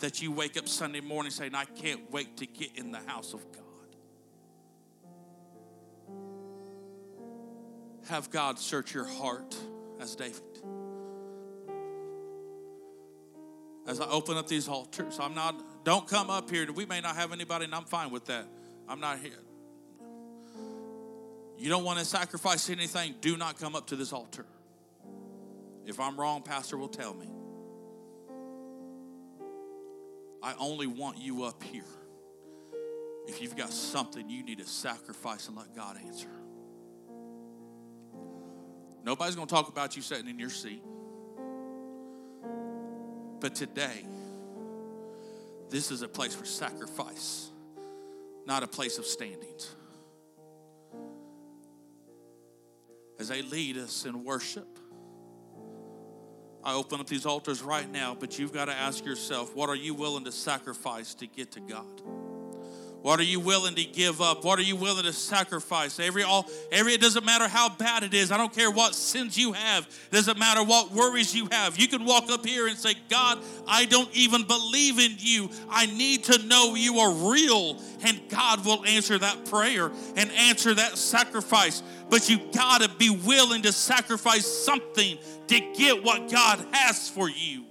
that 0.00 0.20
you 0.22 0.32
wake 0.32 0.56
up 0.56 0.68
Sunday 0.68 1.00
morning 1.00 1.30
saying, 1.30 1.54
I 1.54 1.64
can't 1.64 2.10
wait 2.10 2.36
to 2.38 2.46
get 2.46 2.76
in 2.76 2.92
the 2.92 3.00
house 3.06 3.34
of 3.34 3.44
God. 3.52 3.62
Have 8.08 8.30
God 8.30 8.58
search 8.58 8.94
your 8.94 9.06
heart 9.06 9.56
as 10.00 10.16
David. 10.16 10.42
As 13.88 14.02
I 14.02 14.06
open 14.06 14.36
up 14.36 14.46
these 14.46 14.68
altars. 14.68 15.18
I'm 15.18 15.34
not, 15.34 15.56
don't 15.82 16.06
come 16.06 16.28
up 16.28 16.50
here. 16.50 16.70
We 16.70 16.84
may 16.84 17.00
not 17.00 17.16
have 17.16 17.32
anybody, 17.32 17.64
and 17.64 17.74
I'm 17.74 17.86
fine 17.86 18.10
with 18.10 18.26
that. 18.26 18.46
I'm 18.86 19.00
not 19.00 19.18
here. 19.18 19.32
You 21.56 21.70
don't 21.70 21.84
want 21.84 21.98
to 21.98 22.04
sacrifice 22.04 22.70
anything, 22.70 23.16
do 23.20 23.36
not 23.36 23.58
come 23.58 23.74
up 23.74 23.88
to 23.88 23.96
this 23.96 24.12
altar. 24.12 24.44
If 25.86 25.98
I'm 25.98 26.20
wrong, 26.20 26.42
Pastor 26.42 26.76
will 26.76 26.88
tell 26.88 27.14
me. 27.14 27.28
I 30.42 30.54
only 30.58 30.86
want 30.86 31.18
you 31.18 31.44
up 31.44 31.62
here 31.64 31.82
if 33.26 33.42
you've 33.42 33.56
got 33.56 33.72
something 33.72 34.28
you 34.28 34.44
need 34.44 34.58
to 34.58 34.66
sacrifice 34.66 35.48
and 35.48 35.56
let 35.56 35.74
God 35.74 35.96
answer. 36.06 36.28
Nobody's 39.02 39.34
going 39.34 39.48
to 39.48 39.54
talk 39.54 39.68
about 39.68 39.96
you 39.96 40.02
sitting 40.02 40.28
in 40.28 40.38
your 40.38 40.50
seat. 40.50 40.82
But 43.40 43.54
today, 43.54 44.04
this 45.70 45.90
is 45.90 46.02
a 46.02 46.08
place 46.08 46.34
for 46.34 46.44
sacrifice, 46.44 47.50
not 48.46 48.62
a 48.62 48.66
place 48.66 48.98
of 48.98 49.06
standings. 49.06 49.74
As 53.18 53.28
they 53.28 53.42
lead 53.42 53.76
us 53.76 54.04
in 54.04 54.24
worship, 54.24 54.78
I 56.64 56.74
open 56.74 57.00
up 57.00 57.06
these 57.06 57.26
altars 57.26 57.62
right 57.62 57.90
now, 57.90 58.16
but 58.18 58.38
you've 58.38 58.52
got 58.52 58.66
to 58.66 58.74
ask 58.74 59.04
yourself 59.04 59.54
what 59.54 59.68
are 59.68 59.76
you 59.76 59.94
willing 59.94 60.24
to 60.24 60.32
sacrifice 60.32 61.14
to 61.14 61.26
get 61.26 61.52
to 61.52 61.60
God? 61.60 62.02
What 63.08 63.20
are 63.20 63.24
you 63.24 63.40
willing 63.40 63.74
to 63.76 63.84
give 63.84 64.20
up? 64.20 64.44
What 64.44 64.58
are 64.58 64.62
you 64.62 64.76
willing 64.76 65.04
to 65.04 65.14
sacrifice? 65.14 65.98
Every 65.98 66.24
all 66.24 66.44
every 66.70 66.92
it 66.92 67.00
doesn't 67.00 67.24
matter 67.24 67.48
how 67.48 67.70
bad 67.70 68.02
it 68.02 68.12
is. 68.12 68.30
I 68.30 68.36
don't 68.36 68.52
care 68.52 68.70
what 68.70 68.94
sins 68.94 69.38
you 69.38 69.54
have. 69.54 69.86
It 69.86 70.14
doesn't 70.14 70.38
matter 70.38 70.62
what 70.62 70.92
worries 70.92 71.34
you 71.34 71.48
have. 71.50 71.78
You 71.78 71.88
can 71.88 72.04
walk 72.04 72.30
up 72.30 72.44
here 72.44 72.66
and 72.66 72.76
say, 72.76 72.96
"God, 73.08 73.38
I 73.66 73.86
don't 73.86 74.14
even 74.14 74.42
believe 74.42 74.98
in 74.98 75.14
you. 75.16 75.48
I 75.70 75.86
need 75.86 76.24
to 76.24 76.36
know 76.48 76.74
you 76.74 76.98
are 76.98 77.10
real." 77.10 77.82
And 78.02 78.20
God 78.28 78.66
will 78.66 78.84
answer 78.84 79.16
that 79.16 79.46
prayer 79.46 79.90
and 80.14 80.30
answer 80.32 80.74
that 80.74 80.98
sacrifice. 80.98 81.82
But 82.10 82.28
you 82.28 82.36
got 82.52 82.82
to 82.82 82.90
be 82.90 83.08
willing 83.08 83.62
to 83.62 83.72
sacrifice 83.72 84.46
something 84.46 85.16
to 85.46 85.60
get 85.60 86.04
what 86.04 86.30
God 86.30 86.62
has 86.72 87.08
for 87.08 87.30
you. 87.30 87.64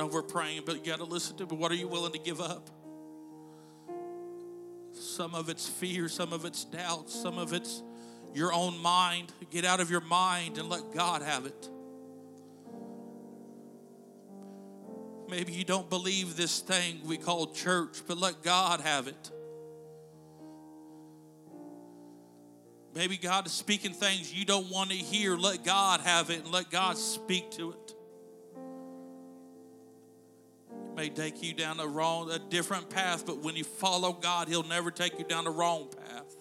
Know 0.00 0.06
we're 0.06 0.22
praying, 0.22 0.62
but 0.64 0.76
you 0.76 0.92
got 0.92 0.98
to 0.98 1.04
listen 1.04 1.36
to. 1.36 1.46
But 1.46 1.58
what 1.58 1.70
are 1.70 1.74
you 1.74 1.86
willing 1.86 2.12
to 2.12 2.18
give 2.18 2.40
up? 2.40 2.70
Some 4.92 5.34
of 5.34 5.50
it's 5.50 5.68
fear, 5.68 6.08
some 6.08 6.32
of 6.32 6.46
it's 6.46 6.64
doubt, 6.64 7.10
some 7.10 7.36
of 7.36 7.52
it's 7.52 7.82
your 8.34 8.52
own 8.52 8.78
mind. 8.78 9.30
Get 9.50 9.66
out 9.66 9.78
of 9.78 9.90
your 9.90 10.00
mind 10.00 10.56
and 10.56 10.70
let 10.70 10.94
God 10.94 11.20
have 11.20 11.44
it. 11.44 11.68
Maybe 15.28 15.52
you 15.52 15.64
don't 15.64 15.88
believe 15.90 16.34
this 16.34 16.60
thing 16.60 17.00
we 17.04 17.18
call 17.18 17.48
church, 17.48 18.00
but 18.08 18.16
let 18.16 18.42
God 18.42 18.80
have 18.80 19.06
it. 19.06 19.30
Maybe 22.94 23.18
God 23.18 23.46
is 23.46 23.52
speaking 23.52 23.92
things 23.92 24.32
you 24.34 24.44
don't 24.46 24.70
want 24.70 24.90
to 24.90 24.96
hear. 24.96 25.36
Let 25.36 25.62
God 25.62 26.00
have 26.00 26.30
it 26.30 26.40
and 26.42 26.50
let 26.50 26.70
God 26.70 26.96
speak 26.96 27.50
to 27.52 27.72
it 27.72 27.94
may 31.00 31.08
take 31.08 31.42
you 31.42 31.54
down 31.54 31.80
a 31.80 31.86
wrong, 31.86 32.30
a 32.30 32.38
different 32.38 32.90
path, 32.90 33.24
but 33.24 33.38
when 33.38 33.56
you 33.56 33.64
follow 33.64 34.12
God, 34.12 34.48
He'll 34.48 34.62
never 34.62 34.90
take 34.90 35.18
you 35.18 35.24
down 35.24 35.44
the 35.44 35.50
wrong 35.50 35.88
path. 35.88 36.36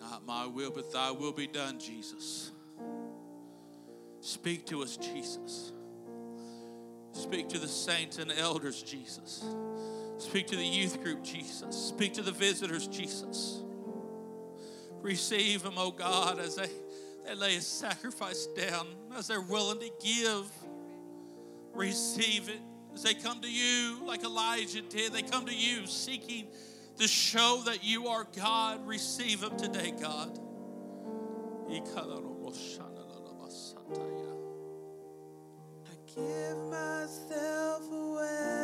Not 0.00 0.24
my 0.24 0.46
will, 0.46 0.70
but 0.70 0.90
thy 0.90 1.10
will 1.10 1.32
be 1.32 1.46
done, 1.46 1.78
Jesus. 1.78 2.50
Speak 4.20 4.64
to 4.68 4.82
us, 4.82 4.96
Jesus. 4.96 5.72
Speak 7.18 7.48
to 7.48 7.58
the 7.58 7.66
saints 7.66 8.18
and 8.18 8.30
elders, 8.30 8.80
Jesus. 8.80 9.44
Speak 10.18 10.46
to 10.46 10.56
the 10.56 10.64
youth 10.64 11.02
group, 11.02 11.24
Jesus. 11.24 11.74
Speak 11.74 12.14
to 12.14 12.22
the 12.22 12.30
visitors, 12.30 12.86
Jesus. 12.86 13.60
Receive 15.02 15.64
them, 15.64 15.74
oh 15.76 15.90
God, 15.90 16.38
as 16.38 16.54
they, 16.54 16.68
they 17.26 17.34
lay 17.34 17.56
a 17.56 17.60
sacrifice 17.60 18.46
down, 18.56 18.86
as 19.16 19.26
they're 19.26 19.40
willing 19.40 19.80
to 19.80 19.90
give. 20.00 20.46
Receive 21.74 22.48
it. 22.48 22.60
As 22.94 23.02
they 23.02 23.14
come 23.14 23.40
to 23.40 23.50
you, 23.50 23.98
like 24.04 24.22
Elijah 24.22 24.82
did, 24.82 25.12
they 25.12 25.22
come 25.22 25.44
to 25.46 25.54
you 25.54 25.86
seeking 25.86 26.46
to 26.98 27.08
show 27.08 27.62
that 27.66 27.82
you 27.82 28.06
are 28.06 28.28
God. 28.36 28.86
Receive 28.86 29.40
them 29.40 29.56
today, 29.56 29.92
God. 30.00 30.38
give 36.18 36.58
myself 36.70 37.92
away. 37.92 38.57